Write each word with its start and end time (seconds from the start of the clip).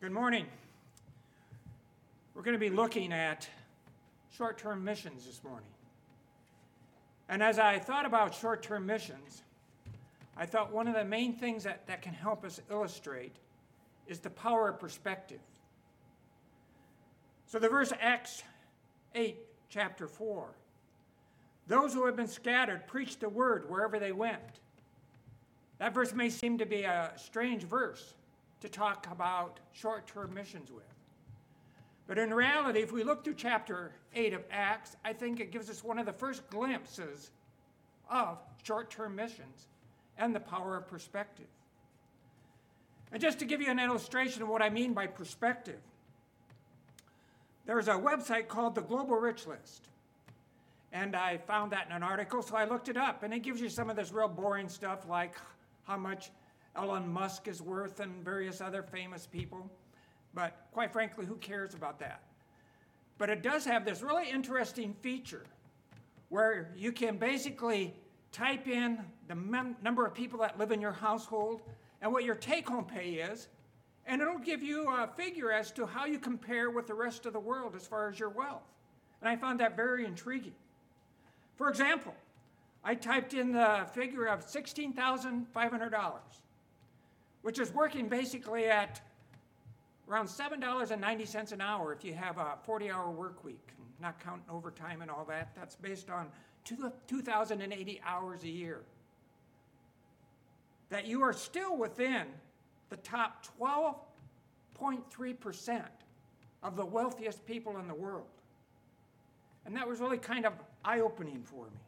Good 0.00 0.12
morning. 0.12 0.46
We're 2.34 2.40
going 2.40 2.58
to 2.58 2.58
be 2.58 2.70
looking 2.70 3.12
at 3.12 3.46
short 4.34 4.56
term 4.56 4.82
missions 4.82 5.26
this 5.26 5.44
morning. 5.44 5.68
And 7.28 7.42
as 7.42 7.58
I 7.58 7.78
thought 7.78 8.06
about 8.06 8.34
short 8.34 8.62
term 8.62 8.86
missions, 8.86 9.42
I 10.38 10.46
thought 10.46 10.72
one 10.72 10.88
of 10.88 10.94
the 10.94 11.04
main 11.04 11.34
things 11.34 11.64
that, 11.64 11.86
that 11.86 12.00
can 12.00 12.14
help 12.14 12.46
us 12.46 12.62
illustrate 12.70 13.36
is 14.06 14.20
the 14.20 14.30
power 14.30 14.70
of 14.70 14.80
perspective. 14.80 15.40
So 17.44 17.58
the 17.58 17.68
verse 17.68 17.92
Acts 18.00 18.42
8, 19.14 19.36
chapter 19.68 20.08
4. 20.08 20.48
Those 21.66 21.92
who 21.92 22.06
have 22.06 22.16
been 22.16 22.26
scattered 22.26 22.86
preached 22.86 23.20
the 23.20 23.28
word 23.28 23.68
wherever 23.68 23.98
they 23.98 24.12
went. 24.12 24.60
That 25.76 25.92
verse 25.92 26.14
may 26.14 26.30
seem 26.30 26.56
to 26.56 26.64
be 26.64 26.84
a 26.84 27.12
strange 27.16 27.64
verse 27.64 28.14
to 28.60 28.68
talk 28.68 29.06
about 29.10 29.60
short 29.72 30.06
term 30.06 30.34
missions 30.34 30.70
with. 30.70 30.84
But 32.06 32.18
in 32.18 32.34
reality, 32.34 32.80
if 32.80 32.92
we 32.92 33.04
look 33.04 33.24
through 33.24 33.34
chapter 33.34 33.92
8 34.14 34.34
of 34.34 34.42
Acts, 34.50 34.96
I 35.04 35.12
think 35.12 35.38
it 35.38 35.52
gives 35.52 35.70
us 35.70 35.84
one 35.84 35.98
of 35.98 36.06
the 36.06 36.12
first 36.12 36.48
glimpses 36.50 37.30
of 38.10 38.38
short 38.64 38.90
term 38.90 39.14
missions 39.14 39.68
and 40.18 40.34
the 40.34 40.40
power 40.40 40.76
of 40.76 40.88
perspective. 40.88 41.46
And 43.12 43.20
just 43.20 43.38
to 43.40 43.44
give 43.44 43.60
you 43.60 43.70
an 43.70 43.78
illustration 43.78 44.42
of 44.42 44.48
what 44.48 44.62
I 44.62 44.70
mean 44.70 44.92
by 44.92 45.06
perspective, 45.06 45.80
there's 47.66 47.88
a 47.88 47.92
website 47.92 48.48
called 48.48 48.74
the 48.74 48.82
Global 48.82 49.16
Rich 49.16 49.46
List. 49.46 49.88
And 50.92 51.14
I 51.14 51.38
found 51.38 51.70
that 51.72 51.86
in 51.86 51.92
an 51.92 52.02
article, 52.02 52.42
so 52.42 52.56
I 52.56 52.64
looked 52.64 52.88
it 52.88 52.96
up. 52.96 53.22
And 53.22 53.32
it 53.32 53.40
gives 53.40 53.60
you 53.60 53.68
some 53.68 53.88
of 53.90 53.96
this 53.96 54.12
real 54.12 54.28
boring 54.28 54.68
stuff 54.68 55.08
like 55.08 55.34
how 55.84 55.96
much 55.96 56.30
Elon 56.76 57.08
Musk 57.08 57.48
is 57.48 57.60
worth 57.60 58.00
and 58.00 58.24
various 58.24 58.60
other 58.60 58.82
famous 58.82 59.26
people. 59.26 59.70
But 60.34 60.66
quite 60.72 60.92
frankly, 60.92 61.26
who 61.26 61.36
cares 61.36 61.74
about 61.74 61.98
that? 61.98 62.22
But 63.18 63.30
it 63.30 63.42
does 63.42 63.64
have 63.64 63.84
this 63.84 64.02
really 64.02 64.30
interesting 64.30 64.94
feature 65.02 65.44
where 66.28 66.72
you 66.76 66.92
can 66.92 67.16
basically 67.16 67.94
type 68.32 68.68
in 68.68 68.98
the 69.28 69.34
mem- 69.34 69.76
number 69.82 70.06
of 70.06 70.14
people 70.14 70.38
that 70.40 70.58
live 70.58 70.70
in 70.70 70.80
your 70.80 70.92
household 70.92 71.60
and 72.00 72.12
what 72.12 72.24
your 72.24 72.36
take 72.36 72.68
home 72.68 72.84
pay 72.84 73.14
is, 73.14 73.48
and 74.06 74.22
it'll 74.22 74.38
give 74.38 74.62
you 74.62 74.88
a 74.88 75.08
figure 75.16 75.52
as 75.52 75.70
to 75.72 75.84
how 75.86 76.06
you 76.06 76.18
compare 76.18 76.70
with 76.70 76.86
the 76.86 76.94
rest 76.94 77.26
of 77.26 77.32
the 77.32 77.40
world 77.40 77.74
as 77.74 77.86
far 77.86 78.08
as 78.08 78.18
your 78.18 78.30
wealth. 78.30 78.62
And 79.20 79.28
I 79.28 79.36
found 79.36 79.60
that 79.60 79.76
very 79.76 80.06
intriguing. 80.06 80.54
For 81.56 81.68
example, 81.68 82.14
I 82.82 82.94
typed 82.94 83.34
in 83.34 83.52
the 83.52 83.86
figure 83.92 84.26
of 84.26 84.46
$16,500, 84.46 86.20
which 87.42 87.58
is 87.58 87.72
working 87.72 88.08
basically 88.08 88.66
at 88.66 89.00
around 90.08 90.26
$7.90 90.26 91.52
an 91.52 91.60
hour 91.60 91.92
if 91.92 92.04
you 92.04 92.14
have 92.14 92.38
a 92.38 92.58
40 92.64 92.90
hour 92.90 93.10
work 93.10 93.44
week, 93.44 93.68
not 94.00 94.18
counting 94.18 94.44
overtime 94.50 95.02
and 95.02 95.10
all 95.10 95.24
that. 95.28 95.54
That's 95.54 95.76
based 95.76 96.10
on 96.10 96.28
2,080 96.64 98.00
hours 98.04 98.42
a 98.42 98.48
year. 98.48 98.80
That 100.90 101.06
you 101.06 101.22
are 101.22 101.32
still 101.32 101.76
within 101.76 102.26
the 102.88 102.96
top 102.98 103.46
12.3% 104.80 105.84
of 106.62 106.76
the 106.76 106.84
wealthiest 106.84 107.46
people 107.46 107.78
in 107.78 107.86
the 107.86 107.94
world. 107.94 108.26
And 109.64 109.76
that 109.76 109.86
was 109.86 110.00
really 110.00 110.18
kind 110.18 110.44
of 110.44 110.52
eye 110.84 111.00
opening 111.00 111.42
for 111.44 111.66
me. 111.66 111.78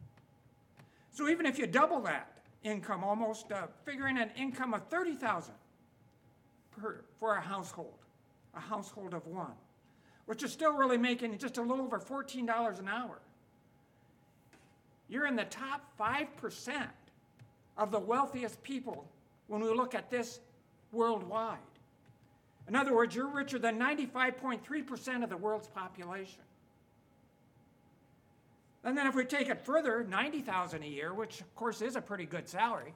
So 1.11 1.29
even 1.29 1.45
if 1.45 1.59
you 1.59 1.67
double 1.67 2.01
that 2.03 2.32
income, 2.65 3.05
almost 3.05 3.51
uh, 3.53 3.67
figuring 3.85 4.19
an 4.19 4.31
income 4.37 4.75
of 4.75 4.87
30,000 4.89 5.55
per 6.71 7.05
for 7.19 7.37
a 7.37 7.41
household, 7.41 7.99
a 8.55 8.61
household 8.61 9.15
of 9.15 9.27
one, 9.27 9.55
which 10.27 10.43
is 10.43 10.53
still 10.53 10.73
really 10.73 10.99
making 10.99 11.37
just 11.39 11.59
a 11.59 11.63
little 11.63 11.85
over 11.85 11.99
$14 11.99 12.79
an 12.79 12.89
hour. 12.89 13.19
You're 15.09 15.27
in 15.27 15.37
the 15.37 15.45
top 15.45 15.83
5% 16.01 16.87
of 17.77 17.91
the 17.91 17.99
wealthiest 17.99 18.63
people 18.63 19.07
when 19.47 19.61
we 19.61 19.69
look 19.69 19.95
at 19.95 20.11
this 20.11 20.41
worldwide. 20.93 21.59
In 22.69 22.77
other 22.77 22.95
words, 22.95 23.15
you're 23.15 23.29
richer 23.29 23.59
than 23.59 23.79
95.3% 23.79 25.25
of 25.25 25.31
the 25.31 25.37
world's 25.37 25.69
population. 25.69 26.43
And 28.85 28.99
then 28.99 29.07
if 29.07 29.15
we 29.15 29.25
take 29.25 29.49
it 29.49 29.65
further, 29.65 30.05
90,000 30.05 30.83
a 30.83 30.87
year, 30.87 31.15
which 31.15 31.41
of 31.41 31.55
course 31.55 31.83
is 31.83 31.95
a 31.95 32.01
pretty 32.01 32.27
good 32.27 32.49
salary, 32.49 32.95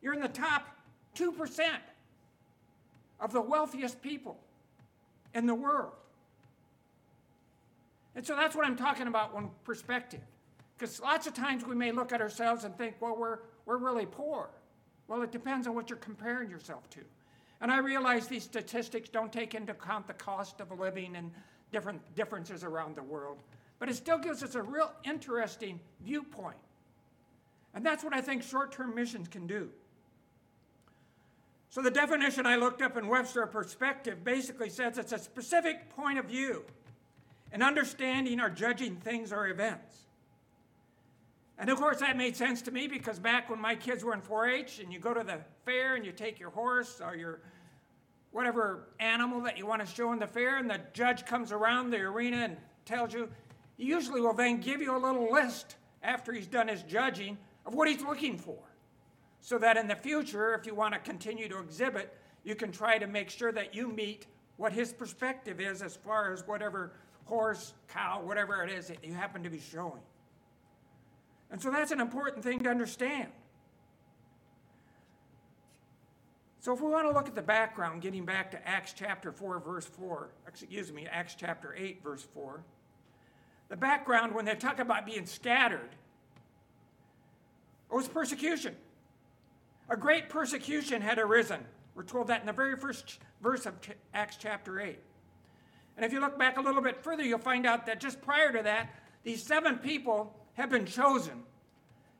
you're 0.00 0.14
in 0.14 0.20
the 0.20 0.28
top 0.28 0.68
2% 1.16 1.66
of 3.20 3.32
the 3.32 3.40
wealthiest 3.40 4.00
people 4.02 4.38
in 5.34 5.46
the 5.46 5.54
world. 5.54 5.92
And 8.14 8.26
so 8.26 8.36
that's 8.36 8.54
what 8.54 8.66
I'm 8.66 8.76
talking 8.76 9.06
about 9.06 9.34
when 9.34 9.50
perspective. 9.64 10.20
Because 10.78 11.00
lots 11.00 11.26
of 11.26 11.34
times 11.34 11.64
we 11.64 11.74
may 11.74 11.92
look 11.92 12.12
at 12.12 12.20
ourselves 12.20 12.64
and 12.64 12.76
think, 12.76 12.96
well, 13.00 13.16
we're, 13.16 13.38
we're 13.66 13.78
really 13.78 14.06
poor. 14.06 14.50
Well, 15.08 15.22
it 15.22 15.32
depends 15.32 15.66
on 15.66 15.74
what 15.74 15.90
you're 15.90 15.98
comparing 15.98 16.50
yourself 16.50 16.88
to. 16.90 17.00
And 17.60 17.70
I 17.70 17.78
realize 17.78 18.26
these 18.26 18.42
statistics 18.42 19.08
don't 19.08 19.32
take 19.32 19.54
into 19.54 19.72
account 19.72 20.06
the 20.06 20.14
cost 20.14 20.60
of 20.60 20.78
living 20.78 21.16
and 21.16 21.30
different 21.72 22.00
differences 22.14 22.64
around 22.64 22.96
the 22.96 23.02
world 23.02 23.38
but 23.82 23.88
it 23.88 23.96
still 23.96 24.18
gives 24.18 24.44
us 24.44 24.54
a 24.54 24.62
real 24.62 24.92
interesting 25.02 25.80
viewpoint. 26.04 26.54
And 27.74 27.84
that's 27.84 28.04
what 28.04 28.14
I 28.14 28.20
think 28.20 28.44
short 28.44 28.70
term 28.70 28.94
missions 28.94 29.26
can 29.26 29.48
do. 29.48 29.70
So, 31.68 31.82
the 31.82 31.90
definition 31.90 32.46
I 32.46 32.54
looked 32.54 32.80
up 32.80 32.96
in 32.96 33.08
Webster 33.08 33.44
Perspective 33.44 34.22
basically 34.22 34.70
says 34.70 34.98
it's 34.98 35.10
a 35.10 35.18
specific 35.18 35.90
point 35.90 36.20
of 36.20 36.26
view 36.26 36.64
in 37.52 37.60
understanding 37.60 38.38
or 38.38 38.50
judging 38.50 38.94
things 38.94 39.32
or 39.32 39.48
events. 39.48 40.04
And 41.58 41.68
of 41.68 41.76
course, 41.76 41.98
that 41.98 42.16
made 42.16 42.36
sense 42.36 42.62
to 42.62 42.70
me 42.70 42.86
because 42.86 43.18
back 43.18 43.50
when 43.50 43.60
my 43.60 43.74
kids 43.74 44.04
were 44.04 44.14
in 44.14 44.20
4 44.20 44.46
H 44.46 44.78
and 44.78 44.92
you 44.92 45.00
go 45.00 45.12
to 45.12 45.24
the 45.24 45.40
fair 45.64 45.96
and 45.96 46.06
you 46.06 46.12
take 46.12 46.38
your 46.38 46.50
horse 46.50 47.00
or 47.04 47.16
your 47.16 47.40
whatever 48.30 48.90
animal 49.00 49.40
that 49.40 49.58
you 49.58 49.66
want 49.66 49.84
to 49.84 49.92
show 49.92 50.12
in 50.12 50.20
the 50.20 50.26
fair, 50.28 50.58
and 50.58 50.70
the 50.70 50.78
judge 50.92 51.26
comes 51.26 51.50
around 51.50 51.90
the 51.90 51.98
arena 51.98 52.44
and 52.44 52.56
tells 52.84 53.12
you, 53.12 53.28
usually 53.76 54.20
will 54.20 54.34
then 54.34 54.60
give 54.60 54.80
you 54.80 54.96
a 54.96 54.98
little 54.98 55.32
list 55.32 55.76
after 56.02 56.32
he's 56.32 56.46
done 56.46 56.68
his 56.68 56.82
judging 56.82 57.38
of 57.64 57.74
what 57.74 57.88
he's 57.88 58.02
looking 58.02 58.38
for. 58.38 58.58
So 59.40 59.58
that 59.58 59.76
in 59.76 59.88
the 59.88 59.96
future, 59.96 60.54
if 60.54 60.66
you 60.66 60.74
want 60.74 60.94
to 60.94 61.00
continue 61.00 61.48
to 61.48 61.58
exhibit, 61.58 62.16
you 62.44 62.54
can 62.54 62.70
try 62.70 62.98
to 62.98 63.06
make 63.06 63.30
sure 63.30 63.52
that 63.52 63.74
you 63.74 63.88
meet 63.88 64.26
what 64.56 64.72
his 64.72 64.92
perspective 64.92 65.60
is 65.60 65.82
as 65.82 65.96
far 65.96 66.32
as 66.32 66.46
whatever 66.46 66.92
horse, 67.24 67.74
cow, 67.88 68.22
whatever 68.22 68.62
it 68.62 68.70
is 68.70 68.88
that 68.88 69.04
you 69.04 69.12
happen 69.12 69.42
to 69.42 69.50
be 69.50 69.60
showing. 69.60 70.00
And 71.50 71.60
so 71.60 71.70
that's 71.70 71.90
an 71.90 72.00
important 72.00 72.42
thing 72.42 72.60
to 72.60 72.70
understand. 72.70 73.28
So 76.60 76.72
if 76.72 76.80
we 76.80 76.88
want 76.88 77.08
to 77.08 77.12
look 77.12 77.26
at 77.26 77.34
the 77.34 77.42
background, 77.42 78.02
getting 78.02 78.24
back 78.24 78.52
to 78.52 78.68
Acts 78.68 78.94
chapter 78.96 79.32
4, 79.32 79.58
verse 79.58 79.84
4, 79.84 80.30
excuse 80.46 80.92
me, 80.92 81.08
Acts 81.10 81.34
chapter 81.36 81.74
8, 81.76 82.02
verse 82.04 82.26
4, 82.32 82.62
the 83.72 83.76
background 83.78 84.34
when 84.34 84.44
they 84.44 84.54
talk 84.54 84.80
about 84.80 85.06
being 85.06 85.24
scattered 85.24 85.88
it 87.90 87.94
was 87.94 88.06
persecution. 88.06 88.76
A 89.88 89.96
great 89.96 90.28
persecution 90.28 91.00
had 91.00 91.18
arisen. 91.18 91.60
We're 91.94 92.02
told 92.02 92.26
that 92.26 92.40
in 92.40 92.46
the 92.46 92.52
very 92.52 92.76
first 92.76 93.18
verse 93.42 93.64
of 93.64 93.74
Acts 94.12 94.36
chapter 94.38 94.78
8. 94.78 94.98
And 95.96 96.04
if 96.04 96.12
you 96.12 96.20
look 96.20 96.38
back 96.38 96.58
a 96.58 96.60
little 96.60 96.82
bit 96.82 97.02
further, 97.02 97.22
you'll 97.22 97.38
find 97.38 97.64
out 97.64 97.86
that 97.86 97.98
just 97.98 98.20
prior 98.20 98.52
to 98.52 98.62
that, 98.62 98.90
these 99.24 99.42
seven 99.42 99.78
people 99.78 100.34
have 100.52 100.68
been 100.68 100.84
chosen 100.84 101.42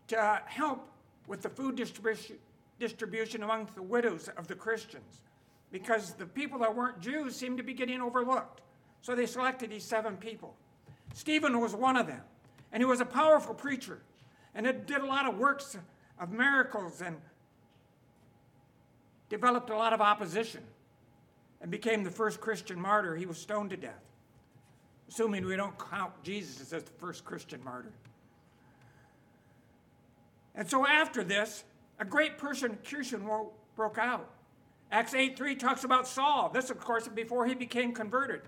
to 0.08 0.40
help 0.46 0.88
with 1.26 1.42
the 1.42 1.50
food 1.50 1.76
distribution, 1.76 2.36
distribution 2.78 3.42
among 3.42 3.68
the 3.74 3.82
widows 3.82 4.30
of 4.38 4.46
the 4.46 4.54
Christians 4.54 5.20
because 5.70 6.14
the 6.14 6.26
people 6.26 6.58
that 6.60 6.74
weren't 6.74 7.00
Jews 7.00 7.36
seemed 7.36 7.58
to 7.58 7.62
be 7.62 7.74
getting 7.74 8.00
overlooked. 8.00 8.62
So 9.02 9.14
they 9.14 9.26
selected 9.26 9.70
these 9.70 9.84
seven 9.84 10.16
people. 10.16 10.54
Stephen 11.14 11.60
was 11.60 11.74
one 11.74 11.96
of 11.96 12.06
them. 12.06 12.22
And 12.72 12.80
he 12.80 12.84
was 12.84 13.00
a 13.00 13.04
powerful 13.04 13.54
preacher. 13.54 14.00
And 14.54 14.66
it 14.66 14.86
did 14.86 15.02
a 15.02 15.06
lot 15.06 15.26
of 15.26 15.38
works 15.38 15.76
of 16.18 16.30
miracles 16.30 17.02
and 17.02 17.16
developed 19.28 19.70
a 19.70 19.76
lot 19.76 19.92
of 19.92 20.00
opposition 20.00 20.62
and 21.60 21.70
became 21.70 22.02
the 22.02 22.10
first 22.10 22.40
Christian 22.40 22.80
martyr. 22.80 23.16
He 23.16 23.26
was 23.26 23.38
stoned 23.38 23.70
to 23.70 23.76
death, 23.76 24.02
assuming 25.08 25.44
we 25.44 25.56
don't 25.56 25.78
count 25.78 26.12
Jesus 26.22 26.72
as 26.72 26.82
the 26.82 26.90
first 26.98 27.24
Christian 27.24 27.62
martyr. 27.64 27.92
And 30.54 30.68
so 30.68 30.86
after 30.86 31.24
this, 31.24 31.64
a 31.98 32.04
great 32.04 32.36
persecution 32.36 33.26
broke 33.74 33.98
out. 33.98 34.28
Acts 34.90 35.14
8 35.14 35.36
3 35.36 35.54
talks 35.56 35.84
about 35.84 36.06
Saul. 36.06 36.50
This, 36.50 36.68
of 36.68 36.78
course, 36.78 37.08
before 37.08 37.46
he 37.46 37.54
became 37.54 37.92
converted. 37.94 38.42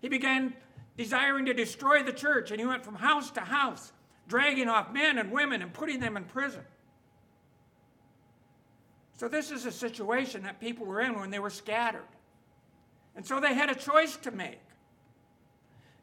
He 0.00 0.08
began 0.08 0.54
desiring 0.98 1.46
to 1.46 1.54
destroy 1.54 2.02
the 2.02 2.12
church, 2.12 2.50
and 2.50 2.60
he 2.60 2.66
went 2.66 2.84
from 2.84 2.96
house 2.96 3.30
to 3.30 3.40
house, 3.40 3.92
dragging 4.26 4.68
off 4.68 4.92
men 4.92 5.16
and 5.16 5.32
women 5.32 5.62
and 5.62 5.72
putting 5.72 6.00
them 6.00 6.16
in 6.18 6.24
prison. 6.24 6.60
So, 9.16 9.28
this 9.28 9.50
is 9.50 9.64
a 9.64 9.72
situation 9.72 10.42
that 10.42 10.60
people 10.60 10.84
were 10.84 11.00
in 11.00 11.18
when 11.18 11.30
they 11.30 11.38
were 11.38 11.50
scattered. 11.50 12.06
And 13.16 13.26
so 13.26 13.40
they 13.40 13.52
had 13.52 13.68
a 13.68 13.74
choice 13.74 14.16
to 14.18 14.30
make 14.30 14.60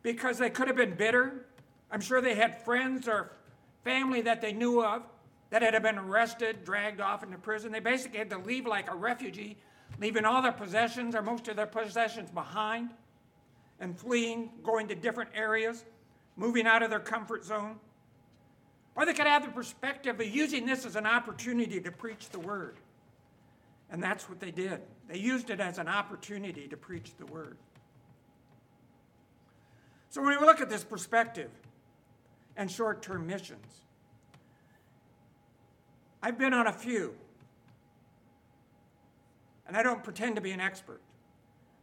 because 0.04 0.38
they 0.38 0.50
could 0.50 0.68
have 0.68 0.76
been 0.76 0.96
bitter. 0.96 1.46
I'm 1.90 2.02
sure 2.02 2.20
they 2.20 2.36
had 2.36 2.62
friends 2.64 3.08
or 3.08 3.32
family 3.86 4.22
that 4.22 4.42
they 4.42 4.52
knew 4.52 4.84
of 4.84 5.04
that 5.50 5.62
had 5.62 5.82
been 5.82 5.98
arrested, 5.98 6.66
dragged 6.66 7.00
off 7.00 7.24
into 7.24 7.38
prison. 7.38 7.72
They 7.72 7.80
basically 7.80 8.20
had 8.20 8.30
to 8.32 8.38
leave 8.38 8.66
like 8.66 8.92
a 8.92 8.96
refugee, 8.96 9.56
leaving 9.98 10.26
all 10.26 10.42
their 10.42 10.52
possessions 10.52 11.16
or 11.16 11.22
most 11.22 11.48
of 11.48 11.56
their 11.56 11.68
possessions 11.68 12.30
behind 12.32 12.90
and 13.80 13.98
fleeing, 13.98 14.50
going 14.64 14.88
to 14.88 14.96
different 14.96 15.32
areas, 15.36 15.84
moving 16.36 16.66
out 16.66 16.84
of 16.84 16.90
their 16.90 17.00
comfort 17.00 17.44
zone. 17.44 17.78
Or 18.96 19.06
they 19.06 19.14
could 19.14 19.28
have 19.28 19.44
the 19.44 19.52
perspective 19.52 20.20
of 20.20 20.28
using 20.28 20.66
this 20.66 20.86
as 20.86 20.96
an 20.96 21.06
opportunity 21.06 21.82
to 21.82 21.92
preach 21.92 22.30
the 22.30 22.40
word. 22.40 22.78
And 23.92 24.02
that's 24.02 24.30
what 24.30 24.40
they 24.40 24.52
did. 24.52 24.82
They 25.08 25.20
used 25.20 25.50
it 25.50 25.60
as 25.60 25.78
an 25.78 25.88
opportunity 25.88 26.68
to 26.68 26.78
preach 26.78 27.12
the 27.18 27.26
word. 27.26 27.58
So 30.10 30.22
when 30.22 30.40
we 30.40 30.46
look 30.46 30.62
at 30.62 30.70
this 30.70 30.84
perspective 30.84 31.52
and 32.56 32.72
short 32.72 33.02
term 33.02 33.28
missions, 33.28 33.82
I've 36.24 36.38
been 36.40 36.54
on 36.54 36.68
a 36.68 36.74
few, 36.74 37.14
and 39.68 39.76
I 39.78 39.84
don't 39.84 40.04
pretend 40.04 40.36
to 40.36 40.42
be 40.42 40.52
an 40.52 40.62
expert. 40.62 41.02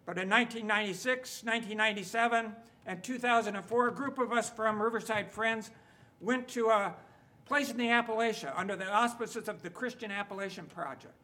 But 0.05 0.19
in 0.19 0.29
1996, 0.29 1.45
1997, 1.45 2.53
and 2.87 3.03
2004, 3.03 3.89
a 3.89 3.93
group 3.93 4.19
of 4.19 4.33
us 4.33 4.51
from 4.51 4.83
Riverside 4.83 5.31
Friends 5.31 5.71
went 6.21 6.49
to 6.49 6.69
a 6.69 6.95
place 7.45 7.71
in 7.71 7.77
the 7.77 7.87
Appalachia 7.87 8.53
under 8.57 8.77
the 8.77 8.91
auspices 8.91 9.49
of 9.49 9.63
the 9.63 9.71
Christian 9.71 10.11
Appalachian 10.11 10.67
Project. 10.67 11.15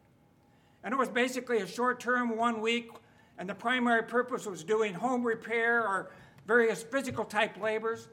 And 0.83 0.93
it 0.93 0.97
was 0.97 1.09
basically 1.09 1.57
a 1.59 1.67
short 1.67 1.99
term, 1.99 2.37
one 2.37 2.61
week, 2.61 2.91
and 3.37 3.49
the 3.49 3.55
primary 3.55 4.03
purpose 4.03 4.45
was 4.45 4.63
doing 4.63 4.93
home 4.93 5.25
repair 5.25 5.85
or 5.85 6.11
various 6.47 6.83
physical 6.83 7.25
type 7.25 7.59
labors. 7.61 8.07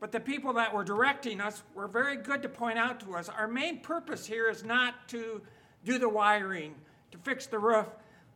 But 0.00 0.12
the 0.12 0.20
people 0.20 0.52
that 0.54 0.74
were 0.74 0.84
directing 0.84 1.40
us 1.40 1.62
were 1.74 1.88
very 1.88 2.16
good 2.16 2.42
to 2.42 2.48
point 2.48 2.78
out 2.78 3.00
to 3.00 3.14
us 3.14 3.28
our 3.28 3.48
main 3.48 3.80
purpose 3.80 4.26
here 4.26 4.48
is 4.48 4.62
not 4.64 5.08
to 5.08 5.40
do 5.84 5.98
the 5.98 6.08
wiring, 6.08 6.74
to 7.12 7.18
fix 7.18 7.46
the 7.46 7.58
roof. 7.58 7.86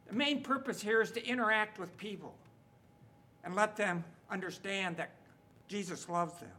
The 0.08 0.14
main 0.14 0.42
purpose 0.42 0.80
here 0.80 1.02
is 1.02 1.10
to 1.12 1.24
interact 1.24 1.78
with 1.78 1.96
people 1.98 2.34
and 3.44 3.54
let 3.54 3.76
them 3.76 4.04
understand 4.30 4.96
that 4.96 5.10
Jesus 5.68 6.08
loves 6.08 6.34
them. 6.40 6.50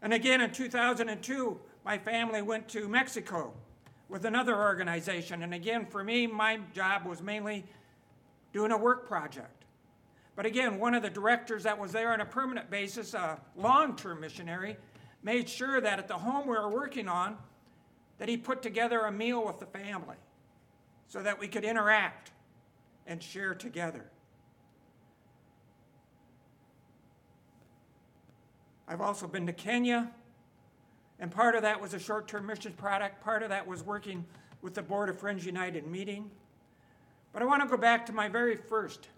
And 0.00 0.14
again 0.14 0.40
in 0.40 0.50
2002, 0.50 1.60
my 1.84 1.98
family 1.98 2.42
went 2.42 2.68
to 2.68 2.88
Mexico 2.88 3.52
with 4.08 4.24
another 4.24 4.56
organization. 4.56 5.42
And 5.42 5.52
again, 5.52 5.84
for 5.84 6.02
me, 6.02 6.26
my 6.26 6.60
job 6.74 7.04
was 7.04 7.22
mainly 7.22 7.64
doing 8.52 8.72
a 8.72 8.76
work 8.76 9.06
project. 9.06 9.64
But 10.36 10.46
again, 10.46 10.78
one 10.78 10.94
of 10.94 11.02
the 11.02 11.10
directors 11.10 11.64
that 11.64 11.78
was 11.78 11.92
there 11.92 12.12
on 12.12 12.20
a 12.20 12.24
permanent 12.24 12.70
basis, 12.70 13.12
a 13.12 13.38
long 13.56 13.96
term 13.96 14.20
missionary, 14.20 14.76
made 15.22 15.48
sure 15.48 15.80
that 15.80 15.98
at 15.98 16.08
the 16.08 16.16
home 16.16 16.46
we 16.46 16.54
were 16.54 16.70
working 16.70 17.08
on, 17.08 17.36
that 18.18 18.28
he 18.28 18.36
put 18.36 18.62
together 18.62 19.00
a 19.00 19.12
meal 19.12 19.44
with 19.44 19.58
the 19.58 19.66
family 19.66 20.16
so 21.08 21.22
that 21.22 21.38
we 21.38 21.48
could 21.48 21.64
interact 21.64 22.30
and 23.06 23.22
share 23.22 23.54
together. 23.54 24.04
I've 28.86 29.00
also 29.00 29.26
been 29.26 29.46
to 29.46 29.52
Kenya 29.52 30.12
and 31.20 31.30
part 31.30 31.54
of 31.54 31.62
that 31.62 31.80
was 31.80 31.94
a 31.94 31.98
short 31.98 32.28
term 32.28 32.46
mission 32.46 32.72
product, 32.72 33.22
part 33.22 33.42
of 33.42 33.48
that 33.48 33.66
was 33.66 33.82
working 33.82 34.24
with 34.62 34.74
the 34.74 34.82
Board 34.82 35.08
of 35.08 35.18
Friends 35.18 35.44
United 35.44 35.86
meeting. 35.86 36.30
But 37.32 37.42
I 37.42 37.44
want 37.44 37.62
to 37.62 37.68
go 37.68 37.76
back 37.76 38.06
to 38.06 38.12
my 38.12 38.28
very 38.28 38.56
first 38.56 39.08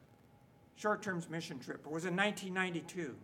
short 0.76 1.02
term 1.02 1.22
mission 1.30 1.58
trip. 1.58 1.82
It 1.84 1.90
was 1.90 2.06
in 2.06 2.16
1992. 2.16 3.14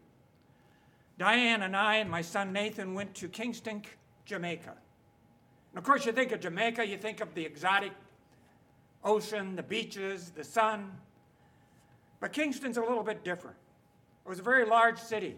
Diane 1.19 1.63
and 1.63 1.75
I 1.75 1.97
and 1.97 2.11
my 2.11 2.21
son 2.21 2.53
Nathan 2.53 2.93
went 2.93 3.15
to 3.15 3.29
Kingston, 3.29 3.83
Jamaica. 4.27 4.75
And 5.73 5.79
of 5.79 5.85
course, 5.85 6.05
you 6.05 6.13
think 6.13 6.33
of 6.33 6.41
Jamaica, 6.41 6.87
you 6.87 6.99
think 6.99 7.23
of 7.23 7.33
the 7.35 7.45
exotic 7.45 7.93
ocean, 9.07 9.57
the 9.57 9.63
beaches, 9.63 10.31
the 10.37 10.45
sun. 10.45 10.91
But 12.21 12.33
Kingston's 12.33 12.77
a 12.77 12.83
little 12.83 13.03
bit 13.03 13.25
different. 13.25 13.57
It 14.27 14.29
was 14.29 14.41
a 14.41 14.43
very 14.43 14.67
large 14.67 14.99
city, 14.99 15.37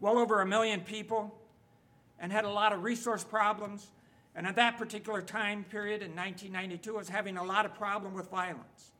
well 0.00 0.18
over 0.18 0.42
a 0.42 0.46
million 0.46 0.80
people 0.80 1.32
and 2.18 2.32
had 2.32 2.44
a 2.44 2.50
lot 2.50 2.72
of 2.72 2.82
resource 2.82 3.24
problems. 3.24 3.90
And 4.34 4.46
at 4.46 4.56
that 4.56 4.76
particular 4.76 5.22
time 5.22 5.64
period 5.64 6.02
in 6.02 6.16
1992 6.16 6.94
was 6.94 7.08
having 7.08 7.36
a 7.36 7.44
lot 7.44 7.64
of 7.64 7.74
problem 7.74 8.14
with 8.14 8.28
violence. 8.30 8.90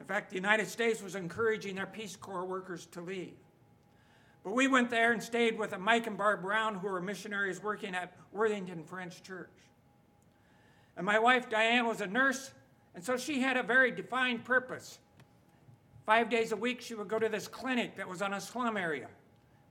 In 0.00 0.06
fact, 0.06 0.30
the 0.30 0.36
United 0.36 0.68
States 0.68 1.02
was 1.02 1.14
encouraging 1.14 1.74
their 1.74 1.86
Peace 1.86 2.16
Corps 2.16 2.44
workers 2.44 2.86
to 2.92 3.00
leave. 3.00 3.34
But 4.44 4.52
we 4.52 4.68
went 4.68 4.90
there 4.90 5.12
and 5.12 5.22
stayed 5.22 5.58
with 5.58 5.76
Mike 5.78 6.06
and 6.06 6.16
Barb 6.16 6.42
Brown, 6.42 6.76
who 6.76 6.88
were 6.88 7.00
missionaries 7.00 7.62
working 7.62 7.94
at 7.94 8.14
Worthington 8.32 8.84
Friends 8.84 9.20
Church. 9.20 9.50
And 10.96 11.04
my 11.04 11.18
wife, 11.18 11.48
Diane, 11.50 11.86
was 11.86 12.00
a 12.00 12.06
nurse, 12.06 12.52
and 12.94 13.04
so 13.04 13.16
she 13.16 13.40
had 13.40 13.56
a 13.56 13.62
very 13.62 13.90
defined 13.90 14.44
purpose. 14.44 14.98
Five 16.06 16.30
days 16.30 16.52
a 16.52 16.56
week, 16.56 16.80
she 16.80 16.94
would 16.94 17.08
go 17.08 17.18
to 17.18 17.28
this 17.28 17.48
clinic 17.48 17.96
that 17.96 18.08
was 18.08 18.22
on 18.22 18.34
a 18.34 18.40
slum 18.40 18.76
area. 18.76 19.08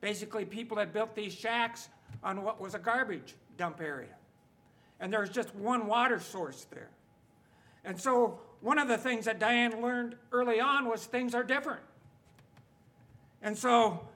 Basically, 0.01 0.45
people 0.45 0.77
had 0.77 0.93
built 0.93 1.15
these 1.15 1.33
shacks 1.33 1.89
on 2.23 2.43
what 2.43 2.61
was 2.61 2.75
a 2.75 2.79
garbage 2.79 3.35
dump 3.57 3.81
area. 3.81 4.13
And 4.99 5.11
there 5.11 5.21
was 5.21 5.29
just 5.29 5.55
one 5.55 5.87
water 5.87 6.19
source 6.19 6.67
there. 6.69 6.89
And 7.83 7.99
so, 7.99 8.39
one 8.61 8.77
of 8.79 8.87
the 8.87 8.97
things 8.97 9.25
that 9.25 9.39
Diane 9.39 9.81
learned 9.81 10.15
early 10.31 10.59
on 10.59 10.87
was 10.87 11.05
things 11.05 11.33
are 11.33 11.43
different. 11.43 11.81
And 13.41 13.57
so, 13.57 14.07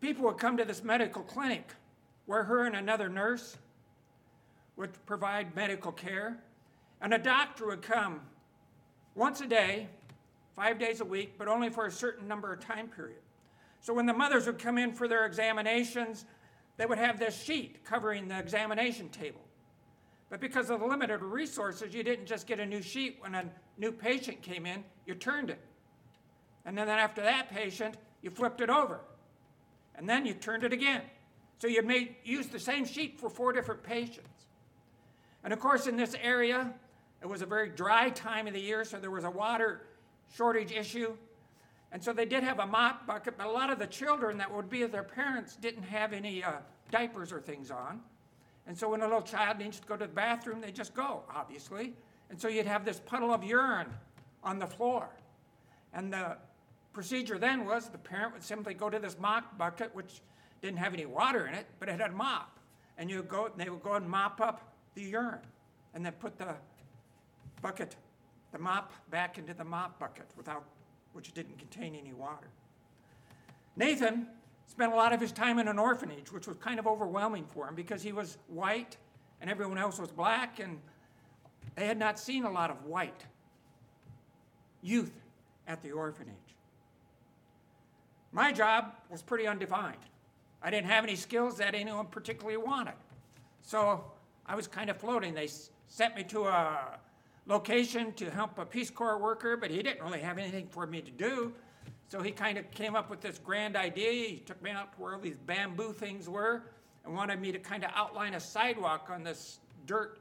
people 0.00 0.24
would 0.24 0.38
come 0.38 0.56
to 0.56 0.64
this 0.64 0.82
medical 0.82 1.22
clinic 1.22 1.74
where 2.26 2.44
her 2.44 2.64
and 2.64 2.76
another 2.76 3.08
nurse 3.08 3.56
would 4.78 5.04
provide 5.06 5.54
medical 5.54 5.92
care, 5.92 6.38
and 7.00 7.12
a 7.12 7.18
doctor 7.18 7.66
would 7.66 7.82
come 7.82 8.20
once 9.14 9.40
a 9.40 9.46
day, 9.46 9.88
five 10.54 10.78
days 10.78 11.00
a 11.00 11.04
week, 11.04 11.34
but 11.36 11.48
only 11.48 11.68
for 11.68 11.86
a 11.86 11.90
certain 11.90 12.26
number 12.26 12.52
of 12.52 12.60
time 12.60 12.88
period. 12.88 13.18
So 13.80 13.92
when 13.92 14.06
the 14.06 14.12
mothers 14.12 14.46
would 14.46 14.58
come 14.58 14.78
in 14.78 14.92
for 14.92 15.08
their 15.08 15.26
examinations, 15.26 16.24
they 16.76 16.86
would 16.86 16.98
have 16.98 17.18
this 17.18 17.42
sheet 17.42 17.84
covering 17.84 18.28
the 18.28 18.38
examination 18.38 19.08
table. 19.08 19.40
But 20.30 20.40
because 20.40 20.70
of 20.70 20.80
the 20.80 20.86
limited 20.86 21.22
resources, 21.22 21.92
you 21.92 22.02
didn't 22.02 22.26
just 22.26 22.46
get 22.46 22.60
a 22.60 22.66
new 22.66 22.82
sheet 22.82 23.16
when 23.20 23.34
a 23.34 23.44
new 23.78 23.90
patient 23.90 24.42
came 24.42 24.64
in, 24.66 24.84
you 25.06 25.14
turned 25.14 25.50
it. 25.50 25.60
And 26.64 26.76
then 26.76 26.88
after 26.88 27.22
that 27.22 27.50
patient, 27.50 27.96
you 28.22 28.30
flipped 28.30 28.60
it 28.60 28.70
over. 28.70 29.00
And 29.96 30.08
then 30.08 30.26
you 30.26 30.34
turned 30.34 30.64
it 30.64 30.72
again. 30.72 31.02
So 31.58 31.66
you 31.66 31.82
made 31.82 32.14
used 32.24 32.52
the 32.52 32.60
same 32.60 32.84
sheet 32.84 33.18
for 33.18 33.28
four 33.28 33.52
different 33.52 33.82
patients. 33.82 34.47
And 35.44 35.52
of 35.52 35.60
course, 35.60 35.86
in 35.86 35.96
this 35.96 36.14
area, 36.20 36.72
it 37.22 37.26
was 37.26 37.42
a 37.42 37.46
very 37.46 37.68
dry 37.68 38.10
time 38.10 38.46
of 38.46 38.54
the 38.54 38.60
year, 38.60 38.84
so 38.84 38.98
there 38.98 39.10
was 39.10 39.24
a 39.24 39.30
water 39.30 39.82
shortage 40.36 40.72
issue. 40.72 41.16
And 41.90 42.02
so 42.02 42.12
they 42.12 42.26
did 42.26 42.42
have 42.42 42.58
a 42.58 42.66
mop 42.66 43.06
bucket, 43.06 43.38
but 43.38 43.46
a 43.46 43.50
lot 43.50 43.70
of 43.70 43.78
the 43.78 43.86
children 43.86 44.38
that 44.38 44.52
would 44.52 44.68
be 44.68 44.82
with 44.82 44.92
their 44.92 45.02
parents 45.02 45.56
didn't 45.56 45.84
have 45.84 46.12
any 46.12 46.44
uh, 46.44 46.52
diapers 46.90 47.32
or 47.32 47.40
things 47.40 47.70
on. 47.70 48.00
And 48.66 48.76
so 48.76 48.90
when 48.90 49.00
a 49.00 49.04
little 49.04 49.22
child 49.22 49.58
needs 49.58 49.80
to 49.80 49.86
go 49.86 49.96
to 49.96 50.06
the 50.06 50.12
bathroom, 50.12 50.60
they 50.60 50.70
just 50.70 50.94
go, 50.94 51.22
obviously. 51.34 51.94
And 52.28 52.38
so 52.38 52.48
you'd 52.48 52.66
have 52.66 52.84
this 52.84 53.00
puddle 53.00 53.32
of 53.32 53.42
urine 53.42 53.88
on 54.44 54.58
the 54.58 54.66
floor. 54.66 55.08
And 55.94 56.12
the 56.12 56.36
procedure 56.92 57.38
then 57.38 57.64
was 57.64 57.88
the 57.88 57.96
parent 57.96 58.34
would 58.34 58.42
simply 58.42 58.74
go 58.74 58.90
to 58.90 58.98
this 58.98 59.16
mop 59.18 59.56
bucket, 59.56 59.94
which 59.94 60.20
didn't 60.60 60.78
have 60.78 60.92
any 60.92 61.06
water 61.06 61.46
in 61.46 61.54
it, 61.54 61.66
but 61.78 61.88
it 61.88 61.98
had 61.98 62.10
a 62.10 62.14
mop. 62.14 62.58
And 62.98 63.08
you 63.08 63.22
go, 63.22 63.50
they 63.56 63.70
would 63.70 63.82
go 63.82 63.94
and 63.94 64.08
mop 64.08 64.42
up 64.42 64.67
the 64.98 65.04
urine 65.04 65.38
and 65.94 66.04
then 66.04 66.12
put 66.12 66.36
the 66.38 66.54
bucket, 67.62 67.96
the 68.52 68.58
mop 68.58 68.92
back 69.10 69.38
into 69.38 69.54
the 69.54 69.64
mop 69.64 69.98
bucket 69.98 70.26
without 70.36 70.64
which 71.12 71.32
didn't 71.32 71.58
contain 71.58 71.94
any 71.94 72.12
water. 72.12 72.48
Nathan 73.76 74.26
spent 74.66 74.92
a 74.92 74.96
lot 74.96 75.12
of 75.12 75.20
his 75.20 75.32
time 75.32 75.58
in 75.58 75.68
an 75.68 75.78
orphanage, 75.78 76.30
which 76.32 76.46
was 76.46 76.56
kind 76.58 76.78
of 76.78 76.86
overwhelming 76.86 77.46
for 77.46 77.66
him 77.66 77.74
because 77.74 78.02
he 78.02 78.12
was 78.12 78.38
white 78.48 78.96
and 79.40 79.48
everyone 79.48 79.78
else 79.78 79.98
was 79.98 80.10
black, 80.10 80.58
and 80.58 80.80
they 81.76 81.86
had 81.86 81.96
not 81.96 82.18
seen 82.18 82.44
a 82.44 82.50
lot 82.50 82.70
of 82.70 82.84
white 82.84 83.24
youth 84.82 85.12
at 85.68 85.80
the 85.80 85.92
orphanage. 85.92 86.34
My 88.32 88.52
job 88.52 88.94
was 89.08 89.22
pretty 89.22 89.46
undefined. 89.46 89.96
I 90.60 90.70
didn't 90.70 90.88
have 90.88 91.04
any 91.04 91.14
skills 91.14 91.56
that 91.58 91.76
anyone 91.76 92.06
particularly 92.06 92.56
wanted. 92.56 92.94
So 93.62 94.04
I 94.48 94.56
was 94.56 94.66
kind 94.66 94.88
of 94.88 94.96
floating. 94.96 95.34
They 95.34 95.48
sent 95.86 96.16
me 96.16 96.24
to 96.24 96.46
a 96.46 96.98
location 97.46 98.12
to 98.14 98.30
help 98.30 98.58
a 98.58 98.64
Peace 98.64 98.90
Corps 98.90 99.18
worker, 99.18 99.56
but 99.56 99.70
he 99.70 99.82
didn't 99.82 100.02
really 100.02 100.20
have 100.20 100.38
anything 100.38 100.66
for 100.68 100.86
me 100.86 101.02
to 101.02 101.10
do. 101.10 101.52
So 102.08 102.22
he 102.22 102.30
kind 102.30 102.56
of 102.56 102.70
came 102.70 102.96
up 102.96 103.10
with 103.10 103.20
this 103.20 103.38
grand 103.38 103.76
idea. 103.76 104.28
He 104.28 104.38
took 104.38 104.60
me 104.62 104.70
out 104.70 104.92
to 104.94 105.00
where 105.00 105.14
all 105.14 105.20
these 105.20 105.36
bamboo 105.36 105.92
things 105.92 106.28
were 106.28 106.62
and 107.04 107.14
wanted 107.14 107.40
me 107.40 107.52
to 107.52 107.58
kind 107.58 107.84
of 107.84 107.90
outline 107.94 108.34
a 108.34 108.40
sidewalk 108.40 109.10
on 109.10 109.22
this 109.22 109.60
dirt 109.86 110.18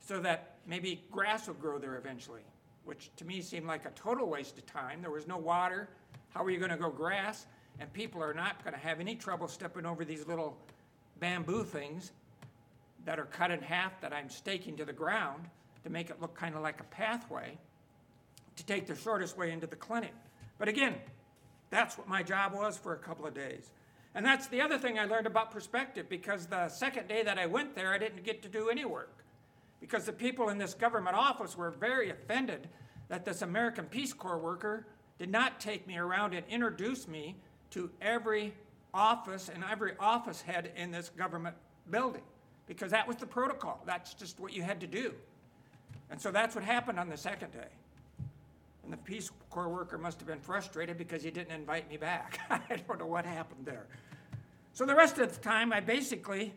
so 0.00 0.18
that 0.20 0.56
maybe 0.66 1.02
grass 1.12 1.46
would 1.46 1.60
grow 1.60 1.78
there 1.78 1.96
eventually. 1.96 2.42
which 2.88 3.10
to 3.16 3.26
me 3.26 3.42
seemed 3.42 3.66
like 3.66 3.84
a 3.84 3.90
total 3.90 4.26
waste 4.26 4.56
of 4.56 4.64
time. 4.64 5.02
There 5.02 5.10
was 5.10 5.26
no 5.26 5.36
water. 5.36 5.90
How 6.30 6.42
are 6.42 6.50
you 6.50 6.58
going 6.58 6.70
to 6.70 6.76
grow 6.78 6.90
grass? 6.90 7.44
And 7.80 7.92
people 7.92 8.22
are 8.22 8.32
not 8.32 8.64
going 8.64 8.72
to 8.72 8.80
have 8.80 8.98
any 8.98 9.14
trouble 9.14 9.46
stepping 9.46 9.84
over 9.84 10.06
these 10.06 10.26
little 10.26 10.56
bamboo 11.20 11.64
things 11.64 12.12
that 13.08 13.18
are 13.18 13.24
cut 13.24 13.50
in 13.50 13.62
half 13.62 13.98
that 14.02 14.12
I'm 14.12 14.28
staking 14.28 14.76
to 14.76 14.84
the 14.84 14.92
ground 14.92 15.46
to 15.82 15.88
make 15.88 16.10
it 16.10 16.20
look 16.20 16.34
kind 16.34 16.54
of 16.54 16.60
like 16.60 16.78
a 16.78 16.84
pathway 16.84 17.56
to 18.54 18.66
take 18.66 18.86
the 18.86 18.94
shortest 18.94 19.38
way 19.38 19.50
into 19.50 19.66
the 19.66 19.76
clinic. 19.76 20.12
But 20.58 20.68
again, 20.68 20.94
that's 21.70 21.96
what 21.96 22.06
my 22.06 22.22
job 22.22 22.52
was 22.52 22.76
for 22.76 22.92
a 22.92 22.98
couple 22.98 23.26
of 23.26 23.32
days. 23.32 23.70
And 24.14 24.26
that's 24.26 24.48
the 24.48 24.60
other 24.60 24.76
thing 24.76 24.98
I 24.98 25.06
learned 25.06 25.26
about 25.26 25.50
perspective 25.50 26.10
because 26.10 26.48
the 26.48 26.68
second 26.68 27.08
day 27.08 27.22
that 27.22 27.38
I 27.38 27.46
went 27.46 27.74
there, 27.74 27.94
I 27.94 27.98
didn't 27.98 28.24
get 28.24 28.42
to 28.42 28.48
do 28.50 28.68
any 28.68 28.84
work. 28.84 29.24
Because 29.80 30.04
the 30.04 30.12
people 30.12 30.50
in 30.50 30.58
this 30.58 30.74
government 30.74 31.16
office 31.16 31.56
were 31.56 31.70
very 31.70 32.10
offended 32.10 32.68
that 33.08 33.24
this 33.24 33.40
American 33.40 33.86
Peace 33.86 34.12
Corps 34.12 34.36
worker 34.36 34.86
did 35.18 35.30
not 35.30 35.60
take 35.60 35.86
me 35.86 35.96
around 35.96 36.34
and 36.34 36.46
introduce 36.50 37.08
me 37.08 37.36
to 37.70 37.88
every 38.02 38.52
office 38.92 39.48
and 39.48 39.64
every 39.64 39.92
office 39.98 40.42
head 40.42 40.72
in 40.76 40.90
this 40.90 41.08
government 41.08 41.56
building. 41.90 42.20
Because 42.68 42.92
that 42.92 43.08
was 43.08 43.16
the 43.16 43.26
protocol. 43.26 43.82
That's 43.86 44.14
just 44.14 44.38
what 44.38 44.52
you 44.52 44.62
had 44.62 44.80
to 44.80 44.86
do. 44.86 45.14
And 46.10 46.20
so 46.20 46.30
that's 46.30 46.54
what 46.54 46.62
happened 46.62 47.00
on 47.00 47.08
the 47.08 47.16
second 47.16 47.52
day. 47.52 47.68
And 48.84 48.92
the 48.92 48.98
Peace 48.98 49.30
Corps 49.50 49.68
worker 49.68 49.98
must 49.98 50.20
have 50.20 50.28
been 50.28 50.40
frustrated 50.40 50.96
because 50.96 51.22
he 51.22 51.30
didn't 51.30 51.52
invite 51.52 51.90
me 51.90 51.96
back. 51.96 52.38
I 52.50 52.76
don't 52.86 52.98
know 52.98 53.06
what 53.06 53.26
happened 53.26 53.66
there. 53.66 53.86
So 54.72 54.86
the 54.86 54.94
rest 54.94 55.18
of 55.18 55.34
the 55.34 55.40
time, 55.40 55.72
I 55.72 55.80
basically 55.80 56.54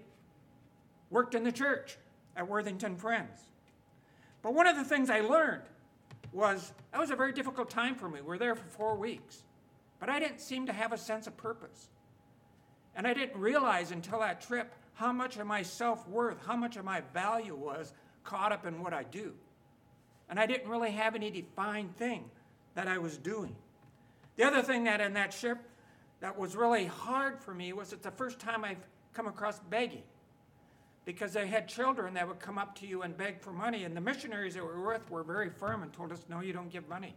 worked 1.10 1.34
in 1.34 1.44
the 1.44 1.52
church 1.52 1.98
at 2.36 2.48
Worthington 2.48 2.96
Friends. 2.96 3.42
But 4.42 4.54
one 4.54 4.68
of 4.68 4.76
the 4.76 4.84
things 4.84 5.10
I 5.10 5.22
learned 5.22 5.64
was 6.32 6.72
that 6.92 7.00
was 7.00 7.10
a 7.10 7.16
very 7.16 7.34
difficult 7.34 7.70
time 7.70 7.96
for 7.96 8.08
me. 8.08 8.22
We 8.22 8.28
were 8.28 8.38
there 8.38 8.56
for 8.56 8.68
four 8.68 8.96
weeks. 8.96 9.44
But 10.00 10.10
I 10.10 10.20
didn't 10.20 10.40
seem 10.40 10.66
to 10.66 10.74
have 10.74 10.94
a 10.94 10.98
sense 10.98 11.28
of 11.28 11.38
purpose. 11.38 11.90
And 12.96 13.06
I 13.06 13.14
didn't 13.14 13.40
realize 13.40 13.92
until 13.92 14.20
that 14.20 14.42
trip 14.42 14.74
how 15.02 15.12
much 15.12 15.36
of 15.38 15.48
my 15.48 15.64
self 15.64 16.08
worth, 16.08 16.38
how 16.46 16.56
much 16.56 16.78
of 16.78 16.86
my 16.86 17.02
value 17.12 17.56
was 17.56 17.92
caught 18.24 18.52
up 18.52 18.68
in 18.68 18.84
what 18.84 18.94
I 18.94 19.02
do. 19.02 19.34
And 20.30 20.40
I 20.40 20.46
didn't 20.46 20.70
really 20.70 20.92
have 20.92 21.16
any 21.16 21.32
defined 21.32 21.98
thing 21.98 22.30
that 22.76 22.88
I 22.88 23.00
was 23.00 23.18
doing. 23.18 23.56
The 24.36 24.44
other 24.44 24.62
thing 24.62 24.84
that 24.84 25.02
in 25.02 25.14
that 25.14 25.34
ship 25.34 25.58
that 26.20 26.38
was 26.38 26.56
really 26.56 26.86
hard 26.86 27.40
for 27.40 27.52
me 27.52 27.74
was 27.74 27.94
it's 27.94 28.04
the 28.04 28.12
first 28.12 28.38
time 28.38 28.64
I've 28.64 28.86
come 29.14 29.28
across 29.28 29.60
begging. 29.72 30.04
Because 31.04 31.34
they 31.34 31.48
had 31.48 31.68
children 31.68 32.14
that 32.14 32.28
would 32.28 32.40
come 32.40 32.60
up 32.60 32.76
to 32.76 32.86
you 32.86 33.02
and 33.02 33.18
beg 33.18 33.42
for 33.42 33.52
money, 33.52 33.86
and 33.86 33.98
the 33.98 34.02
missionaries 34.02 34.54
that 34.54 34.64
we 34.64 34.70
were 34.70 34.94
with 34.94 35.10
were 35.10 35.24
very 35.24 35.50
firm 35.50 35.82
and 35.82 35.92
told 35.92 36.12
us, 36.12 36.24
no, 36.30 36.42
you 36.42 36.54
don't 36.54 36.70
give 36.70 36.88
money 36.88 37.16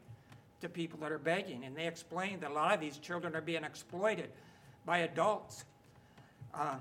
to 0.62 0.70
people 0.70 0.98
that 1.00 1.12
are 1.12 1.18
begging. 1.18 1.64
And 1.64 1.76
they 1.76 1.86
explained 1.86 2.40
that 2.40 2.50
a 2.50 2.54
lot 2.54 2.72
of 2.72 2.80
these 2.80 2.96
children 2.96 3.36
are 3.36 3.42
being 3.42 3.62
exploited 3.62 4.30
by 4.86 5.00
adults 5.00 5.66
uh, 6.54 6.76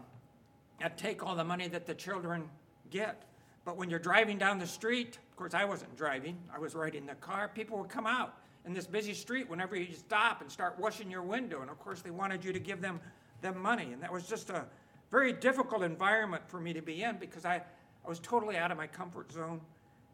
that 0.84 0.98
take 0.98 1.24
all 1.24 1.34
the 1.34 1.44
money 1.46 1.70
that 1.70 1.86
the 1.86 1.94
children 1.94 2.44
get. 2.90 3.24
But 3.64 3.78
when 3.78 3.90
you're 3.90 4.00
driving 4.00 4.38
down 4.38 4.60
the 4.60 4.68
street, 4.68 5.18
of 5.32 5.38
course, 5.38 5.54
I 5.54 5.64
wasn't 5.64 5.96
driving, 5.96 6.38
I 6.54 6.60
was 6.60 6.76
riding 6.76 7.06
the 7.06 7.16
car, 7.16 7.48
people 7.48 7.78
would 7.80 7.90
come 7.90 8.06
out 8.06 8.36
in 8.66 8.74
this 8.74 8.86
busy 8.86 9.14
street 9.14 9.50
whenever 9.50 9.78
you 9.78 9.94
stop 9.94 10.42
and 10.42 10.52
start 10.52 10.78
washing 10.78 11.10
your 11.10 11.22
window. 11.22 11.62
And 11.62 11.70
of 11.70 11.80
course, 11.80 12.02
they 12.02 12.10
wanted 12.10 12.44
you 12.44 12.52
to 12.52 12.60
give 12.60 12.82
them, 12.82 13.00
them 13.42 13.62
money. 13.62 13.94
And 13.94 14.04
that 14.04 14.12
was 14.12 14.28
just 14.28 14.50
a 14.50 14.66
very 15.10 15.32
difficult 15.32 15.84
environment 15.84 16.44
for 16.48 16.60
me 16.60 16.74
to 16.74 16.82
be 16.82 17.02
in 17.02 17.16
because 17.16 17.46
I, 17.46 17.62
I 18.06 18.10
was 18.10 18.20
totally 18.20 18.58
out 18.58 18.70
of 18.70 18.78
my 18.78 18.88
comfort 18.88 19.32
zone. 19.32 19.62